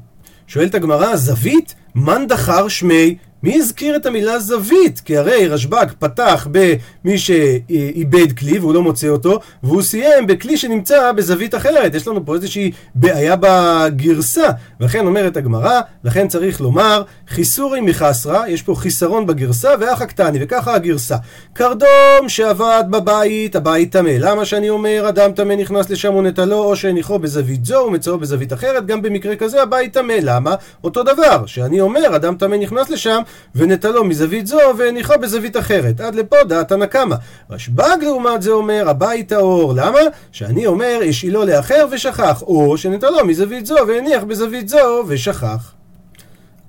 שואלת 0.47 0.75
הגמרא, 0.75 1.15
זווית? 1.15 1.75
מן 1.95 2.25
דחר 2.27 2.67
שמי? 2.67 3.15
מי 3.43 3.59
הזכיר 3.59 3.95
את 3.95 4.05
המילה 4.05 4.39
זווית? 4.39 4.99
כי 5.05 5.17
הרי 5.17 5.47
רשב"ג 5.47 5.85
פתח 5.99 6.47
במי 6.51 7.17
שאיבד 7.17 8.37
כלי 8.37 8.59
והוא 8.59 8.73
לא 8.73 8.81
מוצא 8.81 9.07
אותו, 9.07 9.39
והוא 9.63 9.81
סיים 9.81 10.27
בכלי 10.27 10.57
שנמצא 10.57 11.11
בזווית 11.11 11.55
אחרת. 11.55 11.95
יש 11.95 12.07
לנו 12.07 12.25
פה 12.25 12.35
איזושהי 12.35 12.71
בעיה 12.95 13.35
בגרסה. 13.39 14.47
ולכן 14.79 15.05
אומרת 15.05 15.37
הגמרא, 15.37 15.81
לכן 16.03 16.27
צריך 16.27 16.61
לומר 16.61 17.03
חיסורי 17.27 17.81
מחסרה, 17.81 18.49
יש 18.49 18.61
פה 18.61 18.75
חיסרון 18.75 19.25
בגרסה 19.25 19.69
ואח 19.79 20.01
הקטני, 20.01 20.39
וככה 20.41 20.75
הגרסה. 20.75 21.15
קרדום 21.53 22.27
שעבד 22.27 22.83
בבית, 22.89 23.55
הבית 23.55 23.91
טמא. 23.91 24.15
למה 24.19 24.45
שאני 24.45 24.69
אומר 24.69 25.05
אדם 25.09 25.31
טמא 25.31 25.53
נכנס 25.53 25.89
לשם 25.89 26.15
ונטלו, 26.15 26.63
או 26.63 26.75
שהניחו 26.75 27.19
בזווית 27.19 27.65
זו 27.65 27.85
ומצאו 27.87 28.17
בזווית 28.17 28.53
אחרת? 28.53 28.85
גם 28.85 29.01
במקרה 29.01 29.35
כזה 29.35 29.63
הבית 29.63 29.93
טמא. 29.93 30.15
למה? 30.21 30.55
אותו 30.83 31.03
דבר, 31.03 31.45
שאני 31.45 31.81
אומר 31.81 32.15
אדם 32.15 32.35
טמא 32.35 32.55
נכנס 32.55 32.89
לשם 32.89 33.21
ונטלו 33.55 34.03
מזווית 34.03 34.47
זו 34.47 34.59
והניחו 34.77 35.13
בזווית 35.21 35.57
אחרת. 35.57 36.01
עד 36.01 36.15
לפה 36.15 36.43
דעת 36.43 36.71
הנקמה. 36.71 37.15
רשב"ג 37.49 37.97
לעומת 38.01 38.41
זה 38.41 38.51
אומר, 38.51 38.89
הבית 38.89 39.31
האור. 39.31 39.73
למה? 39.75 39.99
שאני 40.31 40.65
אומר, 40.65 40.99
השאילו 41.09 41.45
לאחר 41.45 41.87
ושכח, 41.91 42.41
או 42.41 42.77
שנטלו 42.77 43.25
מזווית 43.25 43.65
זו 43.65 43.75
והניח 43.87 44.23
בזווית 44.23 44.69
זו 44.69 45.03
ושכח. 45.07 45.73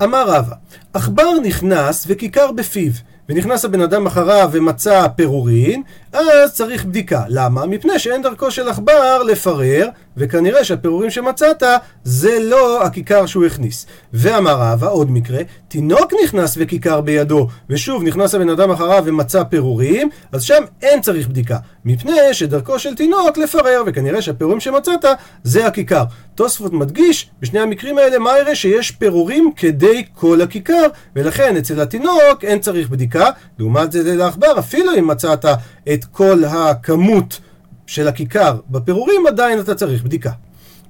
אמר 0.03 0.25
רבא, 0.29 0.55
עכבר 0.93 1.31
נכנס 1.43 2.05
וכיכר 2.09 2.53
בפיו. 2.53 2.93
ונכנס 3.29 3.65
הבן 3.65 3.81
אדם 3.81 4.07
אחריו 4.07 4.51
ומצא 4.53 5.07
פירורין, 5.17 5.83
אז 6.13 6.53
צריך 6.53 6.85
בדיקה. 6.85 7.25
למה? 7.29 7.67
מפני 7.67 7.99
שאין 7.99 8.23
דרכו 8.23 8.51
של 8.51 8.69
עכבר 8.69 9.23
לפרר, 9.23 9.89
וכנראה 10.17 10.65
שהפירורים 10.65 11.11
שמצאת 11.11 11.63
זה 12.05 12.39
לא 12.41 12.83
הכיכר 12.83 13.27
שהוא 13.27 13.47
הכניס. 13.47 13.87
ואמר 14.13 14.55
רבא, 14.59 14.89
עוד 14.89 15.11
מקרה, 15.11 15.41
תינוק 15.69 16.13
נכנס 16.25 16.55
וכיכר 16.59 17.01
בידו, 17.01 17.49
ושוב 17.71 18.03
נכנס 18.03 18.35
הבן 18.35 18.49
אדם 18.49 18.71
אחריו 18.71 19.03
ומצא 19.07 19.45
פירורים, 19.45 20.09
אז 20.33 20.43
שם 20.43 20.63
אין 20.83 21.01
צריך 21.01 21.29
בדיקה. 21.29 21.59
מפני 21.85 22.13
שדרכו 22.33 22.79
של 22.79 22.95
תינוק 22.95 23.39
לפרר, 23.39 23.83
וכנראה 23.87 24.23
שהפירורים 24.23 24.61
שמצאת 24.61 25.05
זה 25.45 25.67
הכיכר. 25.67 26.05
תוספות 26.35 26.73
מדגיש, 26.73 27.31
בשני 27.41 27.61
המקרים 27.61 27.99
האלה 27.99 28.19
מה 28.19 28.39
יראה 28.39 28.55
שיש 28.55 28.91
פירורים 28.91 29.53
כדי 29.57 30.05
כל 30.15 30.41
הכיכר, 30.41 30.87
ולכן 31.17 31.57
אצל 31.57 31.81
התינוק 31.81 32.45
אין 32.45 32.61
צריך 32.61 32.89
בדיקה, 32.89 33.27
לעומת 33.59 33.93
זה 33.93 34.17
לעכבר, 34.17 34.59
אפילו 34.59 34.95
אם 34.99 35.07
מצאת 35.07 35.45
את 35.93 36.05
כל 36.05 36.45
הכמות 36.45 37.41
של 37.87 38.09
הכיכר 38.09 38.57
בפירורים, 38.71 39.27
עדיין 39.27 39.61
אתה 39.61 39.75
צריך 39.75 40.03
בדיקה. 40.03 40.31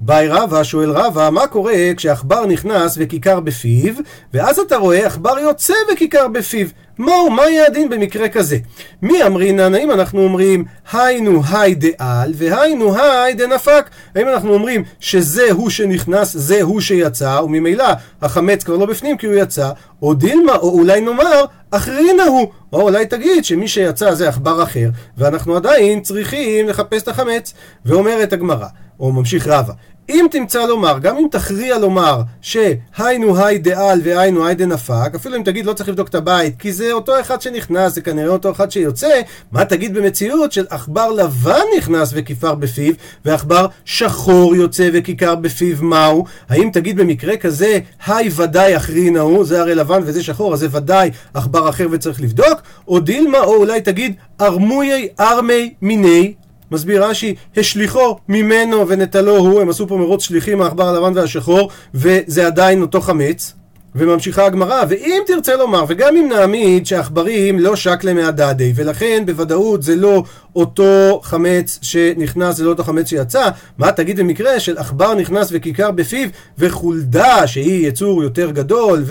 באי 0.01 0.29
רבא, 0.29 0.65
שואל 0.65 0.91
רבא, 0.91 1.31
מה 1.33 1.47
קורה 1.47 1.75
כשעכבר 1.97 2.47
נכנס 2.47 2.95
וכיכר 3.01 3.41
בפיו, 3.41 3.95
ואז 4.35 4.59
אתה 4.59 4.77
רואה 4.77 5.07
עכבר 5.07 5.39
יוצא 5.39 5.75
וכיכר 5.93 6.29
בפיו. 6.29 6.67
מהו, 6.99 7.31
מה 7.31 7.43
יהיה 7.43 7.67
הדין 7.67 7.89
במקרה 7.91 8.29
כזה? 8.29 8.57
מי 9.03 9.25
אמרינן, 9.27 9.75
האם 9.75 9.91
אנחנו 9.91 10.25
אומרים 10.25 10.65
היינו 10.93 11.43
היי 11.53 11.75
דעל 11.75 12.33
והיינו 12.37 12.97
היי 12.97 13.35
דנפק? 13.35 13.91
האם 14.15 14.29
אנחנו 14.29 14.55
אומרים 14.55 14.85
שזה 15.01 15.53
הוא 15.53 15.71
שנכנס, 15.71 16.37
זה 16.37 16.63
הוא 16.63 16.81
שיצא, 16.81 17.41
וממילא 17.45 17.85
החמץ 18.23 18.65
כבר 18.65 18.77
לא 18.77 18.87
בפנים 18.87 19.17
כי 19.17 19.27
הוא 19.27 19.35
יצא, 19.35 19.71
או 20.03 20.15
דילמה, 20.15 20.57
או 20.57 20.71
אולי 20.71 21.01
נאמר 21.01 21.45
אחרינה 21.71 22.25
הוא, 22.25 22.49
או 22.73 22.81
אולי 22.81 23.07
תגיד 23.07 23.45
שמי 23.45 23.69
שיצא 23.69 24.15
זה 24.15 24.29
עכבר 24.29 24.63
אחר, 24.63 24.89
ואנחנו 25.19 25.57
עדיין 25.57 26.01
צריכים 26.01 26.69
לחפש 26.69 27.03
את 27.03 27.09
החמץ. 27.09 27.55
ואומרת 27.85 28.33
הגמרא, 28.33 28.67
או 29.01 29.13
ממשיך 29.13 29.47
רבא, 29.47 29.73
אם 30.09 30.27
תמצא 30.31 30.67
לומר, 30.67 30.99
גם 30.99 31.17
אם 31.17 31.27
תכריע 31.31 31.79
לומר 31.79 32.23
שהיינו 32.41 33.39
היי 33.39 33.59
דעל 33.59 34.01
והיינו 34.05 34.47
היי 34.47 34.55
דנפק, 34.55 35.11
אפילו 35.17 35.37
אם 35.37 35.43
תגיד 35.43 35.67
לא 35.67 35.73
צריך 35.73 35.89
לבדוק 35.89 36.09
את 36.09 36.15
הבית, 36.15 36.55
כי 36.59 36.73
זה 36.73 36.93
אותו 36.93 37.21
אחד 37.21 37.43
שנכנס, 37.43 37.95
זה 37.95 38.01
כנראה 38.01 38.29
אותו 38.29 38.51
אחד 38.51 38.71
שיוצא, 38.71 39.21
מה 39.53 39.65
תגיד 39.65 39.95
במציאות 39.95 40.53
של 40.53 40.67
עכבר 40.71 41.11
לבן 41.11 41.63
נכנס 41.79 42.11
וכיפר 42.13 42.55
בפיו, 42.55 42.95
ועכבר 43.25 43.67
שחור 43.85 44.57
יוצא 44.57 44.89
וכיכר 44.93 45.35
בפיו 45.35 45.77
מהו? 45.81 46.25
האם 46.49 46.71
תגיד 46.73 46.97
במקרה 46.97 47.37
כזה, 47.37 47.79
היי 48.07 48.29
ודאי 48.37 48.77
אחרינה 48.77 49.21
הוא, 49.21 49.45
זה 49.45 49.61
הרי 49.61 49.75
לבן 49.75 50.01
וזה 50.05 50.23
שחור, 50.23 50.55
אז 50.55 50.61
זה 50.61 50.69
ודאי 50.71 51.11
עכבר 51.35 51.69
אחר 51.69 51.87
וצריך 51.91 52.21
לבדוק? 52.21 52.63
או 52.89 53.01
דילמה, 53.01 53.39
או 53.39 53.57
אולי 53.57 53.81
תגיד 53.81 54.15
ארמויי 54.41 55.09
ארמי 55.21 55.75
מיני 55.83 56.35
מסביר 56.71 57.05
רש"י, 57.05 57.35
השליחו 57.57 58.17
ממנו 58.29 58.89
ונטלו 58.89 59.37
הוא, 59.37 59.61
הם 59.61 59.69
עשו 59.69 59.89
פה 59.89 59.97
מרוץ 59.97 60.23
שליחים 60.23 60.63
העכבר 60.63 60.89
הלבן 60.89 61.13
והשחור, 61.15 61.71
וזה 61.95 62.47
עדיין 62.47 62.83
אותו 62.83 63.01
חמץ. 63.01 63.55
וממשיכה 63.97 64.47
הגמרא, 64.47 64.85
ואם 64.89 65.23
תרצה 65.27 65.57
לומר, 65.57 65.85
וגם 65.89 66.17
אם 66.17 66.29
נעמיד 66.29 66.87
שעכברים 66.87 67.59
לא 67.59 67.77
שקלה 67.77 68.15
מהדדי, 68.15 68.73
ולכן 68.77 69.23
בוודאות 69.27 69.83
זה 69.83 69.97
לא 69.97 70.23
אותו 70.57 71.21
חמץ 71.23 71.79
שנכנס, 71.83 72.57
זה 72.57 72.65
לא 72.65 72.71
אותו 72.71 72.85
חמץ 72.85 73.09
שיצא, 73.09 73.49
מה 73.79 73.93
תגיד 73.93 74.21
במקרה 74.21 74.61
של 74.61 74.79
עכבר 74.79 75.15
נכנס 75.15 75.49
וכיכר 75.53 75.91
בפיו, 75.91 76.29
וחולדה, 76.59 77.47
שהיא 77.47 77.89
יצור 77.89 78.23
יותר 78.23 78.51
גדול, 78.51 79.03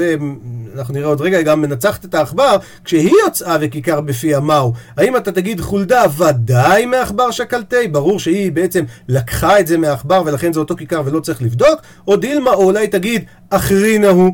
ואנחנו 0.74 0.94
נראה 0.94 1.08
עוד 1.08 1.22
רגע, 1.22 1.38
היא 1.38 1.46
גם 1.46 1.62
מנצחת 1.62 2.06
את 2.06 2.16
העכבר, 2.16 2.58
כשהיא 2.86 3.12
יוצאה 3.26 3.58
וכיכר 3.62 4.02
בפיה, 4.02 4.40
מהו? 4.40 4.74
האם 4.98 5.18
אתה 5.18 5.32
תגיד 5.32 5.62
חולדה 5.62 6.04
ודאי 6.18 6.86
מעכבר 6.86 7.32
שקלתי? 7.32 7.88
ברור 7.88 8.20
שהיא 8.20 8.52
בעצם 8.52 8.84
לקחה 9.08 9.60
את 9.60 9.68
זה 9.68 9.78
מהעכבר, 9.78 10.22
ולכן 10.26 10.54
זה 10.54 10.60
אותו 10.60 10.76
כיכר 10.76 11.02
ולא 11.06 11.20
צריך 11.20 11.42
לבדוק, 11.42 11.82
או 12.08 12.16
דילמה, 12.16 12.52
או 12.52 12.64
אולי 12.64 12.88
תגיד 12.88 13.26
אחרינה 13.50 14.10
הוא. 14.10 14.32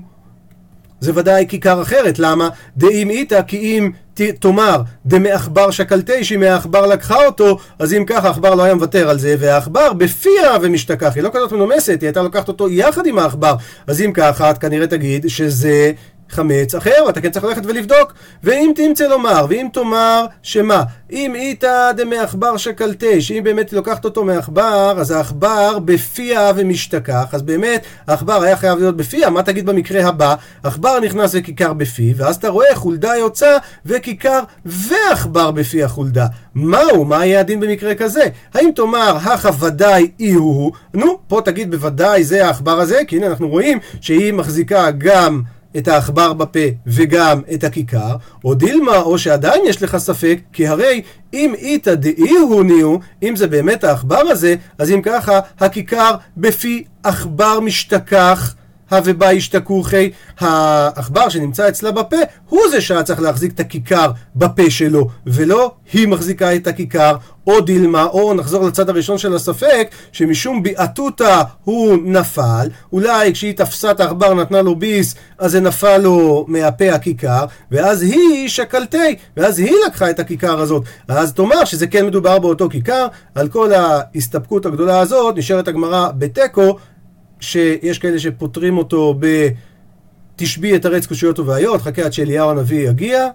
זה 1.01 1.11
ודאי 1.15 1.45
כיכר 1.49 1.81
אחרת, 1.81 2.19
למה? 2.19 2.49
דאם 2.77 3.09
איתא 3.09 3.41
כי 3.41 3.57
אם 3.57 3.91
תאמר 4.39 4.81
דמעכבר 5.05 5.71
שקלתי 5.71 6.23
שהיא 6.23 6.37
מהעכבר 6.37 6.85
לקחה 6.85 7.25
אותו, 7.25 7.57
אז 7.79 7.93
אם 7.93 8.03
ככה 8.07 8.27
העכבר 8.27 8.55
לא 8.55 8.63
היה 8.63 8.75
מוותר 8.75 9.09
על 9.09 9.19
זה, 9.19 9.35
והעכבר 9.39 9.93
בפיה 9.93 10.57
ומשתכח, 10.61 11.11
היא 11.15 11.23
לא 11.23 11.29
כזאת 11.33 11.51
מנומסת, 11.51 11.97
היא 12.01 12.07
הייתה 12.07 12.21
לוקחת 12.21 12.47
אותו 12.47 12.69
יחד 12.69 13.05
עם 13.05 13.19
העכבר, 13.19 13.55
אז 13.87 14.01
אם 14.01 14.11
ככה 14.13 14.51
את 14.51 14.57
כנראה 14.57 14.87
תגיד 14.87 15.29
שזה 15.29 15.91
חמץ 16.29 16.75
אחר, 16.75 17.09
אתה 17.09 17.21
כן 17.21 17.31
צריך 17.31 17.45
ללכת 17.45 17.61
ולבדוק. 17.65 18.13
ואם 18.43 18.71
תמצא 18.75 19.07
לומר, 19.07 19.45
ואם 19.49 19.67
תאמר 19.73 20.25
שמה, 20.43 20.83
אם 21.11 21.35
איתא 21.35 21.91
דמעכבר 21.91 22.57
שקלטה, 22.57 23.21
שאם 23.21 23.41
באמת 23.43 23.73
לוקחת 23.73 24.05
אותו 24.05 24.23
מעכבר, 24.23 24.95
אז 24.99 25.11
העכבר 25.11 25.79
בפיה 25.79 26.51
ומשתכח, 26.55 27.25
אז 27.31 27.41
באמת 27.41 27.85
העכבר 28.07 28.43
היה 28.43 28.55
חייב 28.55 28.79
להיות 28.79 28.97
בפיה, 28.97 29.29
מה 29.29 29.43
תגיד 29.43 29.65
במקרה 29.65 30.07
הבא? 30.07 30.35
עכבר 30.63 30.99
נכנס 30.99 31.31
וכיכר 31.33 31.73
בפי, 31.73 32.13
ואז 32.17 32.35
אתה 32.35 32.49
רואה 32.49 32.75
חולדה 32.75 33.15
יוצא 33.15 33.57
וכיכר 33.85 34.39
ועכבר 34.65 35.51
בפי 35.51 35.83
החולדה. 35.83 36.25
מהו? 36.55 37.05
מה 37.05 37.25
יהיה 37.25 37.39
הדין 37.39 37.59
במקרה 37.59 37.95
כזה? 37.95 38.23
האם 38.53 38.69
תאמר, 38.75 39.17
הכא 39.17 39.49
ודאי 39.59 40.11
אי 40.19 40.31
הוא, 40.31 40.71
נו, 40.93 41.19
פה 41.27 41.41
תגיד 41.45 41.71
בוודאי 41.71 42.23
זה 42.23 42.45
העכבר 42.45 42.79
הזה, 42.79 43.01
כי 43.07 43.17
הנה 43.17 43.27
אנחנו 43.27 43.49
רואים 43.49 43.79
שהיא 44.01 44.33
מחזיקה 44.33 44.91
גם 44.91 45.41
את 45.77 45.87
העכבר 45.87 46.33
בפה 46.33 46.59
וגם 46.87 47.41
את 47.53 47.63
הכיכר, 47.63 48.15
או 48.45 48.53
דילמה, 48.53 48.97
או 48.97 49.17
שעדיין 49.17 49.61
יש 49.65 49.83
לך 49.83 49.97
ספק, 49.97 50.39
כי 50.53 50.67
הרי 50.67 51.01
אם 51.33 51.53
איתא 51.57 51.95
דאי 51.95 52.29
הוא 52.29 52.63
ניהו, 52.63 52.99
אם 53.23 53.35
זה 53.35 53.47
באמת 53.47 53.83
העכבר 53.83 54.19
הזה, 54.29 54.55
אז 54.77 54.91
אם 54.91 55.01
ככה, 55.01 55.39
הכיכר 55.59 56.15
בפי 56.37 56.83
עכבר 57.03 57.59
משתכח. 57.59 58.55
הוובה 58.91 59.31
השתכוחי, 59.31 60.09
העכבר 60.39 61.29
שנמצא 61.29 61.69
אצלה 61.69 61.91
בפה, 61.91 62.17
הוא 62.49 62.61
זה 62.71 62.81
שהיה 62.81 63.03
צריך 63.03 63.19
להחזיק 63.19 63.53
את 63.53 63.59
הכיכר 63.59 64.11
בפה 64.35 64.69
שלו, 64.69 65.09
ולא 65.25 65.71
היא 65.93 66.07
מחזיקה 66.07 66.55
את 66.55 66.67
הכיכר, 66.67 67.15
או 67.47 67.61
דילמה, 67.61 68.05
או 68.05 68.33
נחזור 68.33 68.67
לצד 68.67 68.89
הראשון 68.89 69.17
של 69.17 69.35
הספק, 69.35 69.89
שמשום 70.11 70.63
ביעתותא 70.63 71.41
הוא 71.63 71.97
נפל, 72.03 72.67
אולי 72.93 73.33
כשהיא 73.33 73.57
תפסה 73.57 73.91
את 73.91 73.99
העכבר 73.99 74.33
נתנה 74.33 74.61
לו 74.61 74.75
ביס, 74.75 75.15
אז 75.37 75.51
זה 75.51 75.59
נפל 75.59 75.97
לו 75.97 76.45
מהפה 76.47 76.91
הכיכר, 76.91 77.45
ואז 77.71 78.01
היא 78.01 78.49
שקלתי, 78.49 79.15
ואז 79.37 79.59
היא 79.59 79.73
לקחה 79.87 80.09
את 80.09 80.19
הכיכר 80.19 80.59
הזאת. 80.59 80.83
אז 81.07 81.33
תאמר 81.33 81.65
שזה 81.65 81.87
כן 81.87 82.05
מדובר 82.05 82.39
באותו 82.39 82.69
כיכר, 82.69 83.07
על 83.35 83.47
כל 83.47 83.71
ההסתפקות 83.73 84.65
הגדולה 84.65 84.99
הזאת 84.99 85.37
נשארת 85.37 85.67
הגמרא 85.67 86.09
בתיקו, 86.17 86.77
שיש 87.39 87.99
כאלה 87.99 88.19
שפותרים 88.19 88.77
אותו 88.77 89.15
ב... 89.19 89.47
תשבי 90.35 90.75
את 90.75 90.85
ארץ 90.85 91.05
קושיות 91.05 91.39
ובעיות, 91.39 91.81
חכה 91.81 92.01
עד 92.01 92.13
שאליהו 92.13 92.49
הנביא 92.49 92.89
יגיע. 92.89 93.27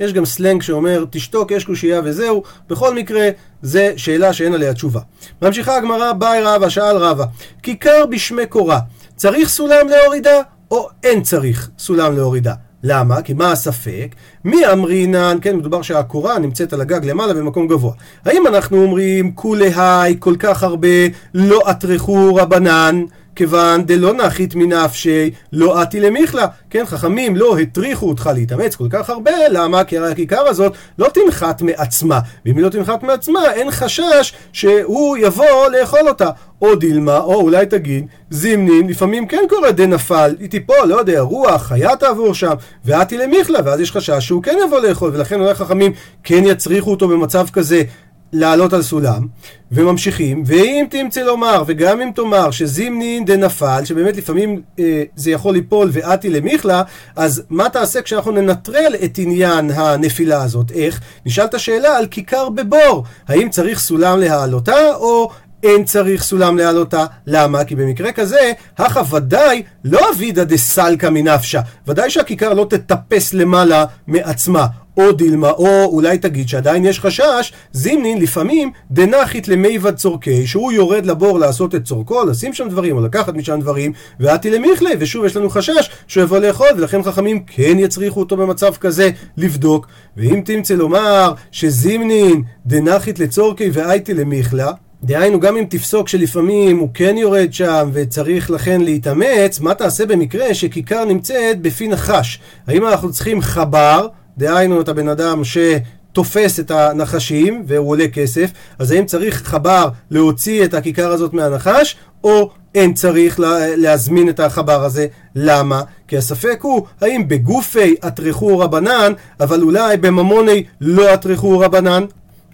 יש 0.00 0.12
גם 0.12 0.24
סלנג 0.24 0.62
שאומר 0.62 1.04
תשתוק, 1.10 1.50
יש 1.50 1.64
קושייה 1.64 2.00
וזהו. 2.04 2.42
בכל 2.68 2.94
מקרה, 2.94 3.28
זה 3.62 3.92
שאלה 3.96 4.32
שאין 4.32 4.54
עליה 4.54 4.74
תשובה. 4.74 5.00
ממשיכה 5.42 5.76
הגמרא, 5.76 6.12
באי 6.12 6.42
רבא, 6.42 6.68
שאל 6.68 6.96
רבא, 6.96 7.24
כיכר 7.62 8.06
בשמי 8.06 8.46
קורה, 8.46 8.78
צריך 9.16 9.48
סולם 9.48 9.88
להורידה 9.88 10.40
או 10.70 10.88
אין 11.04 11.22
צריך 11.22 11.70
סולם 11.78 12.16
להורידה? 12.16 12.54
למה? 12.82 13.22
כי 13.22 13.32
מה 13.32 13.52
הספק? 13.52 14.14
מי 14.44 14.66
אמרינן, 14.72 15.38
כן, 15.40 15.56
מדובר 15.56 15.82
שהקורה 15.82 16.38
נמצאת 16.38 16.72
על 16.72 16.80
הגג 16.80 17.04
למעלה 17.04 17.34
במקום 17.34 17.68
גבוה. 17.68 17.92
האם 18.24 18.46
אנחנו 18.46 18.82
אומרים 18.82 19.32
כולי 19.32 19.70
היי 19.76 20.16
כל 20.18 20.34
כך 20.38 20.62
הרבה 20.62 20.88
לא 21.34 21.70
אטרחו 21.70 22.34
רבנן? 22.34 23.04
כיוון 23.38 23.84
דלא 23.84 24.12
נחית 24.14 24.54
מנפשי 24.54 25.30
לא 25.52 25.82
אתי 25.82 26.00
למיכלה. 26.00 26.46
כן, 26.70 26.84
חכמים 26.86 27.36
לא 27.36 27.58
הטריחו 27.58 28.08
אותך 28.08 28.30
להתאמץ 28.34 28.74
כל 28.74 28.86
כך 28.90 29.10
הרבה, 29.10 29.30
למה? 29.50 29.84
כי 29.84 29.98
הרי 29.98 30.12
הכיכר 30.12 30.40
הזאת 30.48 30.72
לא 30.98 31.08
תנחת 31.14 31.62
מעצמה. 31.62 32.20
ואם 32.46 32.56
היא 32.56 32.64
לא 32.64 32.68
תנחת 32.68 33.02
מעצמה, 33.02 33.52
אין 33.52 33.70
חשש 33.70 34.32
שהוא 34.52 35.16
יבוא 35.16 35.68
לאכול 35.68 36.08
אותה. 36.08 36.30
או 36.62 36.74
דילמה, 36.74 37.18
או 37.18 37.34
אולי 37.34 37.66
תגיד, 37.66 38.06
זימנין, 38.30 38.88
לפעמים 38.88 39.26
כן 39.26 39.44
קורה 39.48 39.72
דנפל, 39.72 40.36
היא 40.40 40.50
תיפול, 40.50 40.86
לא 40.86 40.96
יודע, 40.96 41.20
רוח, 41.20 41.62
חיה 41.62 41.96
תעבור 41.96 42.34
שם, 42.34 42.52
ואתי 42.84 43.18
למיכלה, 43.18 43.58
ואז 43.64 43.80
יש 43.80 43.92
חשש 43.92 44.26
שהוא 44.26 44.42
כן 44.42 44.56
יבוא 44.66 44.80
לאכול, 44.80 45.10
ולכן 45.14 45.40
אולי 45.40 45.54
חכמים 45.54 45.92
כן 46.24 46.42
יצריכו 46.44 46.90
אותו 46.90 47.08
במצב 47.08 47.46
כזה 47.52 47.82
לעלות 48.32 48.72
על 48.72 48.82
סולם, 48.82 49.26
וממשיכים, 49.72 50.42
ואם 50.46 50.86
תמצא 50.90 51.20
לומר, 51.22 51.62
וגם 51.66 52.00
אם 52.00 52.10
תאמר 52.14 52.50
שזימנין 52.50 53.24
דנפל, 53.24 53.84
שבאמת 53.84 54.16
לפעמים 54.16 54.62
אה, 54.78 55.02
זה 55.16 55.30
יכול 55.30 55.54
ליפול 55.54 55.88
ואתי 55.92 56.30
למיכלה, 56.30 56.82
אז 57.16 57.42
מה 57.50 57.68
תעשה 57.68 58.02
כשאנחנו 58.02 58.32
ננטרל 58.32 58.94
את 59.04 59.18
עניין 59.18 59.70
הנפילה 59.70 60.42
הזאת? 60.42 60.70
איך? 60.70 61.00
נשאלת 61.26 61.60
שאלה 61.60 61.96
על 61.96 62.06
כיכר 62.06 62.48
בבור, 62.48 63.04
האם 63.28 63.50
צריך 63.50 63.78
סולם 63.78 64.20
להעלותה, 64.20 64.94
או 64.94 65.30
אין 65.62 65.84
צריך 65.84 66.22
סולם 66.22 66.56
להעלותה. 66.56 67.06
למה? 67.26 67.64
כי 67.64 67.74
במקרה 67.74 68.12
כזה, 68.12 68.52
הכא 68.78 69.02
ודאי 69.14 69.62
לא 69.84 70.00
אבידא 70.14 70.44
דסלקא 70.44 71.08
מנפשה. 71.10 71.60
ודאי 71.86 72.10
שהכיכר 72.10 72.54
לא 72.54 72.66
תטפס 72.70 73.34
למעלה 73.34 73.84
מעצמה. 74.06 74.66
או 74.98 75.12
דילמה, 75.12 75.50
או 75.50 75.84
אולי 75.84 76.18
תגיד 76.18 76.48
שעדיין 76.48 76.84
יש 76.84 77.00
חשש, 77.00 77.52
זימנין 77.72 78.18
לפעמים 78.18 78.70
דנחית 78.90 79.48
למיבד 79.48 79.96
צורכי, 79.96 80.46
שהוא 80.46 80.72
יורד 80.72 81.06
לבור 81.06 81.38
לעשות 81.38 81.74
את 81.74 81.84
צורכו, 81.84 82.24
לשים 82.24 82.54
שם 82.54 82.68
דברים, 82.68 82.96
או 82.96 83.00
לקחת 83.00 83.34
משם 83.34 83.60
דברים, 83.60 83.92
ואתי 84.20 84.50
למיכלה, 84.50 84.90
ושוב 84.98 85.24
יש 85.24 85.36
לנו 85.36 85.50
חשש 85.50 85.90
שהוא 86.06 86.22
יבוא 86.22 86.38
לאכול, 86.38 86.68
ולכן 86.76 87.02
חכמים 87.02 87.44
כן 87.46 87.78
יצריכו 87.78 88.20
אותו 88.20 88.36
במצב 88.36 88.74
כזה 88.74 89.10
לבדוק. 89.36 89.86
ואם 90.16 90.40
תמצא 90.44 90.74
לומר 90.74 91.32
שזימנין 91.50 92.42
דנחית 92.66 93.18
לצורכי 93.18 93.70
ואייתי 93.72 94.14
למיכלה, 94.14 94.72
דהיינו, 95.04 95.40
גם 95.40 95.56
אם 95.56 95.64
תפסוק 95.68 96.08
שלפעמים 96.08 96.78
הוא 96.78 96.88
כן 96.94 97.16
יורד 97.18 97.52
שם 97.52 97.90
וצריך 97.92 98.50
לכן 98.50 98.80
להתאמץ, 98.80 99.60
מה 99.60 99.74
תעשה 99.74 100.06
במקרה 100.06 100.54
שכיכר 100.54 101.04
נמצאת 101.04 101.60
בפי 101.62 101.88
נחש? 101.88 102.40
האם 102.66 102.86
אנחנו 102.86 103.12
צריכים 103.12 103.40
חבר, 103.40 104.06
דהיינו 104.38 104.80
את 104.80 104.88
הבן 104.88 105.08
אדם 105.08 105.42
שתופס 105.44 106.60
את 106.60 106.70
הנחשים 106.70 107.62
והוא 107.66 107.88
עולה 107.88 108.08
כסף, 108.08 108.50
אז 108.78 108.90
האם 108.90 109.06
צריך 109.06 109.42
חבר 109.44 109.88
להוציא 110.10 110.64
את 110.64 110.74
הכיכר 110.74 111.12
הזאת 111.12 111.32
מהנחש, 111.32 111.96
או 112.24 112.50
אין 112.74 112.94
צריך 112.94 113.40
להזמין 113.76 114.28
את 114.28 114.40
החבר 114.40 114.84
הזה? 114.84 115.06
למה? 115.34 115.82
כי 116.08 116.16
הספק 116.16 116.58
הוא, 116.62 116.86
האם 117.00 117.28
בגופי 117.28 117.94
אטרחו 118.06 118.58
רבנן, 118.58 119.12
אבל 119.40 119.62
אולי 119.62 119.96
בממוני 119.96 120.64
לא 120.80 121.14
אטרחו 121.14 121.58
רבנן? 121.58 122.04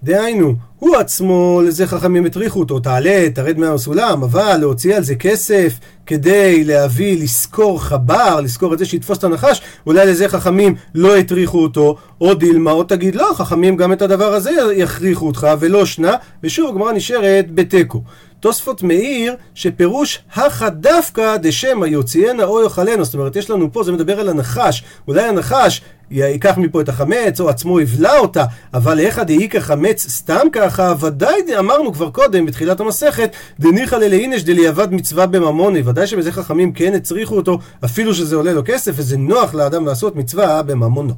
דהיינו, 0.05 0.55
הוא 0.79 0.97
עצמו, 0.97 1.61
לזה 1.64 1.87
חכמים 1.87 2.25
הטריחו 2.25 2.61
אותו, 2.61 2.81
תעלה, 2.81 3.29
תרד 3.35 3.59
מהסולם, 3.59 4.23
אבל 4.23 4.57
להוציא 4.57 4.97
על 4.97 5.03
זה 5.03 5.14
כסף 5.14 5.79
כדי 6.07 6.64
להביא, 6.64 7.23
לשכור 7.23 7.83
חבר, 7.83 8.40
לשכור 8.40 8.75
את 8.75 8.79
זה 8.79 8.85
שיתפוס 8.85 9.19
את 9.19 9.25
הנחש, 9.25 9.61
אולי 9.87 10.07
לזה 10.07 10.29
חכמים 10.29 10.75
לא 10.95 11.17
הטריחו 11.17 11.62
אותו, 11.62 11.97
או 12.21 12.35
דילמה, 12.35 12.71
או 12.71 12.85
תגיד 12.85 13.14
לא, 13.14 13.31
חכמים 13.35 13.77
גם 13.77 13.93
את 13.93 14.03
הדבר 14.03 14.35
הזה 14.35 14.51
יכריחו 14.77 15.27
אותך, 15.27 15.49
ולא 15.61 15.87
שנה, 15.87 16.12
ושוב 16.43 16.69
הגמרא 16.71 16.93
נשארת 16.93 17.55
בתיקו. 17.55 18.03
תוספות 18.40 18.83
מאיר 18.83 19.35
שפירוש 19.55 20.19
הכא 20.35 20.69
דווקא 20.69 21.37
דשמא 21.37 21.87
יוציאנה 21.87 22.45
או 22.45 22.62
יאכלנה, 22.62 23.05
זאת 23.05 23.14
אומרת 23.14 23.37
יש 23.37 23.51
לנו 23.51 23.73
פה, 23.73 23.83
זה 23.83 23.93
מדבר 23.93 24.21
על 24.21 24.29
הנחש, 24.29 24.85
אולי 25.09 25.23
הנחש 25.23 25.83
ייקח 26.14 26.59
מפה 26.59 26.81
את 26.81 26.88
החמץ, 26.88 27.40
או 27.40 27.48
עצמו 27.48 27.81
יבלע 27.81 28.18
אותה, 28.18 28.44
אבל 28.74 29.00
איך 29.00 29.18
דאיכא 29.18 29.61
חמץ 29.61 30.07
סתם 30.09 30.46
ככה, 30.53 30.94
ודאי 31.00 31.59
אמרנו 31.59 31.92
כבר 31.92 32.11
קודם, 32.11 32.46
בתחילת 32.46 32.81
המסכת, 32.81 33.37
דניחא 33.61 33.96
ללאינש 33.96 34.42
דליאבד 34.42 34.92
מצווה 34.92 35.27
בממוני, 35.27 35.83
ודאי 35.85 36.07
שבזה 36.07 36.33
חכמים 36.33 36.72
כן 36.72 36.94
הצריכו 36.94 37.37
אותו, 37.37 37.59
אפילו 37.85 38.14
שזה 38.14 38.37
עולה 38.37 38.53
לו 38.53 38.62
כסף, 38.64 38.92
וזה 38.94 39.16
נוח 39.16 39.55
לאדם 39.55 39.87
לעשות 39.87 40.16
מצווה 40.16 40.62
בממונו. 40.62 41.14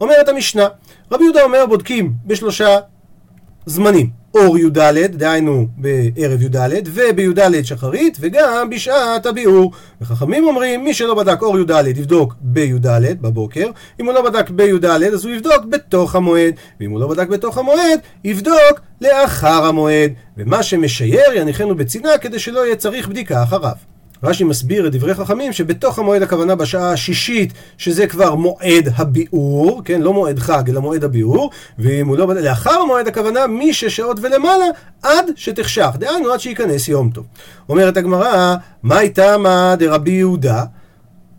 אומרת 0.00 0.28
המשנה, 0.28 0.66
רבי 1.12 1.24
יהודה 1.24 1.42
אומר 1.42 1.66
בודקים 1.66 2.12
בשלושה 2.26 2.78
זמנים. 3.66 4.22
אור 4.34 4.58
י"ד, 4.58 4.78
דהיינו 5.12 5.66
בערב 5.76 6.42
י"ד, 6.42 6.88
ובי"ד 6.94 7.62
שחרית, 7.62 8.16
וגם 8.20 8.70
בשעת 8.70 9.26
הביאור. 9.26 9.72
וחכמים 10.00 10.44
אומרים, 10.44 10.84
מי 10.84 10.94
שלא 10.94 11.14
בדק 11.14 11.42
אור 11.42 11.58
י"ד 11.58 11.86
יבדוק 11.86 12.34
בי"ד 12.40 13.22
בבוקר, 13.22 13.70
אם 14.00 14.06
הוא 14.06 14.14
לא 14.14 14.30
בדק 14.30 14.50
בי"ד 14.50 14.84
אז 14.84 15.24
הוא 15.24 15.34
יבדוק 15.34 15.64
בתוך 15.70 16.16
המועד, 16.16 16.54
ואם 16.80 16.90
הוא 16.90 17.00
לא 17.00 17.08
בדק 17.08 17.28
בתוך 17.28 17.58
המועד, 17.58 18.00
יבדוק 18.24 18.80
לאחר 19.00 19.64
המועד. 19.64 20.12
ומה 20.36 20.62
שמשייר 20.62 21.32
יניחנו 21.34 21.74
בצינה 21.74 22.18
כדי 22.20 22.38
שלא 22.38 22.66
יהיה 22.66 22.76
צריך 22.76 23.08
בדיקה 23.08 23.42
אחריו. 23.42 23.91
רש"י 24.22 24.44
מסביר 24.44 24.86
את 24.86 24.92
דברי 24.92 25.14
חכמים 25.14 25.52
שבתוך 25.52 25.98
המועד 25.98 26.22
הכוונה 26.22 26.54
בשעה 26.54 26.92
השישית 26.92 27.52
שזה 27.78 28.06
כבר 28.06 28.34
מועד 28.34 28.88
הביאור, 28.96 29.82
כן, 29.84 30.02
לא 30.02 30.12
מועד 30.12 30.38
חג 30.38 30.70
אלא 30.70 30.80
מועד 30.80 31.04
הביאור, 31.04 31.50
ואם 31.78 32.08
הוא 32.08 32.18
לא... 32.18 32.34
לאחר 32.34 32.80
המועד 32.80 33.08
הכוונה 33.08 33.46
משש 33.46 33.96
שעות 33.96 34.18
ולמעלה 34.22 34.64
עד 35.02 35.30
שתחשך, 35.36 35.90
דהיינו 35.98 36.32
עד 36.32 36.40
שייכנס 36.40 36.88
יום 36.88 37.10
טוב. 37.10 37.26
אומרת 37.68 37.96
הגמרא, 37.96 38.56
מה 38.82 39.00
איתמה 39.00 39.74
דרבי 39.78 40.10
יהודה? 40.10 40.64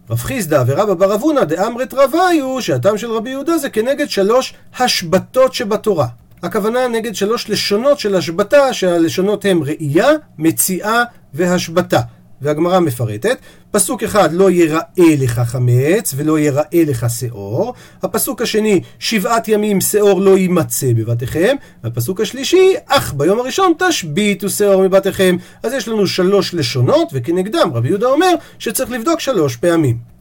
רב 0.09 0.17
חיסדא 0.17 0.63
ורבא 0.67 0.93
בר 0.93 1.15
אבונא 1.15 1.43
דאמרת 1.43 1.93
רביו, 1.93 2.61
שהטעם 2.61 2.97
של 2.97 3.11
רבי 3.11 3.29
יהודה 3.29 3.57
זה 3.57 3.69
כנגד 3.69 4.09
שלוש 4.09 4.53
השבתות 4.79 5.53
שבתורה. 5.53 6.07
הכוונה 6.43 6.87
נגד 6.87 7.15
שלוש 7.15 7.49
לשונות 7.49 7.99
של 7.99 8.15
השבתה, 8.15 8.73
שהלשונות 8.73 9.45
הן 9.45 9.59
ראייה, 9.63 10.09
מציאה 10.37 11.03
והשבתה. 11.33 11.99
והגמרא 12.43 12.79
מפרטת, 12.79 13.37
פסוק 13.71 14.03
אחד 14.03 14.33
לא 14.33 14.51
יראה 14.51 15.15
לך 15.19 15.41
חמץ 15.45 16.13
ולא 16.15 16.39
יראה 16.39 16.83
לך 16.87 17.05
שאור, 17.19 17.73
הפסוק 18.03 18.41
השני 18.41 18.81
שבעת 18.99 19.47
ימים 19.47 19.81
שאור 19.81 20.21
לא 20.21 20.37
יימצא 20.37 20.87
בבתיכם, 20.95 21.55
והפסוק 21.83 22.21
השלישי 22.21 22.73
אך 22.87 23.13
ביום 23.13 23.39
הראשון 23.39 23.73
תשביתו 23.77 24.49
שאור 24.49 24.83
מבתיכם. 24.83 25.37
אז 25.63 25.73
יש 25.73 25.87
לנו 25.87 26.07
שלוש 26.07 26.53
לשונות 26.53 27.09
וכנגדם 27.13 27.71
רבי 27.73 27.87
יהודה 27.87 28.07
אומר 28.07 28.33
שצריך 28.59 28.91
לבדוק 28.91 29.19
שלוש 29.19 29.55
פעמים. 29.55 30.13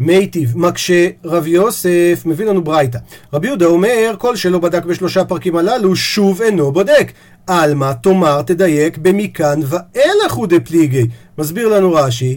מיטיב 0.00 0.58
מקשה 0.58 1.08
רב 1.24 1.46
יוסף 1.46 2.22
מביא 2.24 2.46
לנו 2.46 2.64
ברייתא. 2.64 2.98
רבי 3.32 3.46
יהודה 3.46 3.66
אומר 3.66 4.14
כל 4.18 4.36
שלא 4.36 4.58
בדק 4.58 4.84
בשלושה 4.84 5.24
פרקים 5.24 5.56
הללו 5.56 5.96
שוב 5.96 6.42
אינו 6.42 6.72
בודק. 6.72 7.12
עלמא 7.50 7.92
תאמר 8.02 8.42
תדייק 8.42 8.98
במכאן 8.98 9.60
ואילך 9.64 10.32
הוא 10.32 10.46
דפליגי. 10.46 11.06
מסביר 11.38 11.68
לנו 11.68 11.92
רש"י 11.92 12.36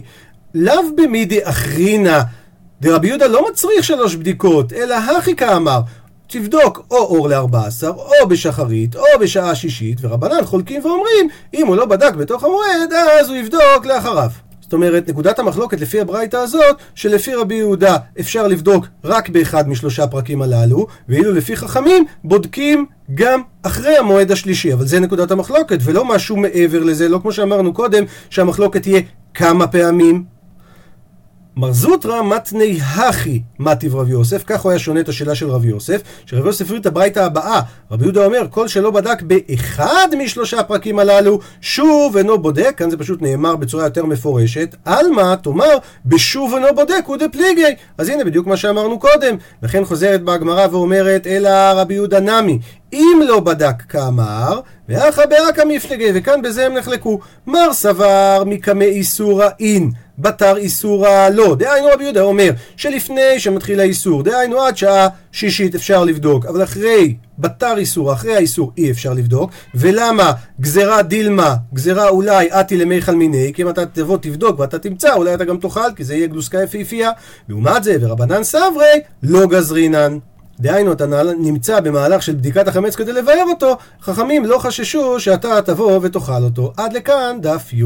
לאו 0.54 0.82
במידי 0.96 1.38
אחרינא 1.42 2.20
דרבי 2.80 3.08
יהודה 3.08 3.26
לא 3.26 3.46
מצריך 3.50 3.84
שלוש 3.84 4.14
בדיקות 4.14 4.72
אלא 4.72 4.94
הכי 4.94 5.36
כאמר 5.36 5.80
תבדוק 6.26 6.86
או 6.90 6.96
אור 6.96 7.28
ל-14, 7.28 7.86
או 7.88 8.28
בשחרית, 8.28 8.96
או 8.96 9.04
בשעה 9.20 9.54
שישית, 9.54 9.98
ורבנן 10.00 10.44
חולקים 10.44 10.84
ואומרים, 10.84 11.28
אם 11.54 11.66
הוא 11.66 11.76
לא 11.76 11.86
בדק 11.86 12.14
בתוך 12.14 12.44
המועד, 12.44 12.92
אז 13.20 13.28
הוא 13.28 13.36
יבדוק 13.36 13.86
לאחריו. 13.86 14.30
זאת 14.64 14.72
אומרת, 14.72 15.08
נקודת 15.08 15.38
המחלוקת 15.38 15.80
לפי 15.80 16.00
הברייתא 16.00 16.36
הזאת, 16.36 16.76
שלפי 16.94 17.34
רבי 17.34 17.54
יהודה 17.54 17.96
אפשר 18.20 18.46
לבדוק 18.48 18.86
רק 19.04 19.28
באחד 19.28 19.68
משלושה 19.68 20.06
פרקים 20.06 20.42
הללו, 20.42 20.86
ואילו 21.08 21.32
לפי 21.32 21.56
חכמים 21.56 22.04
בודקים 22.24 22.86
גם 23.14 23.40
אחרי 23.62 23.96
המועד 23.96 24.30
השלישי. 24.30 24.72
אבל 24.72 24.86
זה 24.86 25.00
נקודת 25.00 25.30
המחלוקת, 25.30 25.78
ולא 25.82 26.04
משהו 26.04 26.36
מעבר 26.36 26.82
לזה, 26.82 27.08
לא 27.08 27.18
כמו 27.18 27.32
שאמרנו 27.32 27.72
קודם, 27.72 28.04
שהמחלוקת 28.30 28.82
תהיה 28.82 29.00
כמה 29.34 29.66
פעמים, 29.66 30.24
מר 31.56 31.72
זוטרא 31.72 32.22
מתני 32.22 32.78
הכי 32.80 33.42
מטיב 33.58 33.96
רב 33.96 34.08
יוסף, 34.08 34.42
כך 34.46 34.60
הוא 34.60 34.70
היה 34.70 34.78
שונה 34.78 35.00
את 35.00 35.08
השאלה 35.08 35.34
של 35.34 35.50
רב 35.50 35.64
יוסף, 35.64 36.02
שרב 36.26 36.46
יוסף 36.46 36.64
הביא 36.66 36.80
את 36.80 36.86
הברייתא 36.86 37.20
הבאה, 37.20 37.60
רבי 37.90 38.04
יהודה 38.04 38.24
אומר, 38.24 38.46
כל 38.50 38.68
שלא 38.68 38.90
בדק 38.90 39.22
באחד 39.22 40.08
משלושה 40.18 40.60
הפרקים 40.60 40.98
הללו, 40.98 41.40
שוב 41.60 42.16
אינו 42.16 42.38
בודק, 42.38 42.74
כאן 42.76 42.90
זה 42.90 42.96
פשוט 42.96 43.22
נאמר 43.22 43.56
בצורה 43.56 43.84
יותר 43.84 44.04
מפורשת, 44.04 44.76
עלמא 44.84 45.34
תאמר, 45.34 45.78
בשוב 46.06 46.54
אינו 46.54 46.74
בודק 46.74 47.02
הוא 47.06 47.16
דפליגי, 47.16 47.74
אז 47.98 48.08
הנה 48.08 48.24
בדיוק 48.24 48.46
מה 48.46 48.56
שאמרנו 48.56 48.98
קודם, 48.98 49.36
לכן 49.62 49.84
חוזרת 49.84 50.22
בה 50.22 50.34
הגמרא 50.34 50.66
ואומרת, 50.70 51.26
אלא 51.26 51.50
רבי 51.74 51.94
יהודה 51.94 52.20
נמי, 52.20 52.58
אם 52.94 53.20
לא 53.26 53.40
בדק 53.40 53.82
כאמר, 53.88 54.60
ואחא 54.88 55.26
באקא 55.26 55.62
מפלגי, 55.68 56.10
וכאן 56.14 56.42
בזה 56.42 56.66
הם 56.66 56.74
נחלקו. 56.74 57.20
מר 57.46 57.72
סבר 57.72 58.42
מקמא 58.46 58.84
איסורא 58.84 59.48
אין, 59.60 59.90
בתר 60.18 60.56
איסורא 60.56 61.28
לא. 61.28 61.56
דהיינו 61.58 61.88
רבי 61.94 62.04
יהודה 62.04 62.22
אומר 62.22 62.50
שלפני 62.76 63.38
שמתחיל 63.38 63.80
האיסור, 63.80 64.22
דהיינו 64.22 64.60
עד 64.60 64.76
שעה 64.76 65.08
שישית 65.32 65.74
אפשר 65.74 66.04
לבדוק, 66.04 66.46
אבל 66.46 66.62
אחרי 66.62 67.16
בתר 67.38 67.76
איסור, 67.76 68.12
אחרי 68.12 68.36
האיסור 68.36 68.72
אי 68.78 68.90
אפשר 68.90 69.12
לבדוק. 69.12 69.50
ולמה 69.74 70.32
גזרה 70.60 71.02
דילמה, 71.02 71.54
גזרה 71.74 72.08
אולי 72.08 72.48
אתי 72.60 72.76
למיכל 72.76 73.14
מיני, 73.14 73.52
כי 73.54 73.62
אם 73.62 73.68
אתה 73.68 73.86
תבוא 73.86 74.18
תבדוק 74.20 74.58
ואתה 74.60 74.78
תמצא, 74.78 75.14
אולי 75.14 75.34
אתה 75.34 75.44
גם 75.44 75.56
תאכל, 75.56 75.94
כי 75.96 76.04
זה 76.04 76.14
יהיה 76.14 76.26
גלוסקה 76.26 76.62
יפהפייה. 76.62 77.10
לעומת 77.48 77.84
זה, 77.84 77.96
ורבנן 78.00 78.42
סברי, 78.42 79.00
לא 79.22 79.46
גזרינן. 79.46 80.18
דהיינו, 80.60 80.92
אתה 80.92 81.04
נמצא 81.38 81.80
במהלך 81.80 82.22
של 82.22 82.32
בדיקת 82.32 82.68
החמץ 82.68 82.96
כדי 82.96 83.12
לבאר 83.12 83.44
אותו, 83.50 83.76
חכמים 84.02 84.44
לא 84.44 84.58
חששו 84.58 85.20
שאתה 85.20 85.62
תבוא 85.62 85.98
ותאכל 86.02 86.42
אותו. 86.42 86.72
עד 86.76 86.92
לכאן 86.92 87.38
דף 87.40 87.72
י'. 87.72 87.84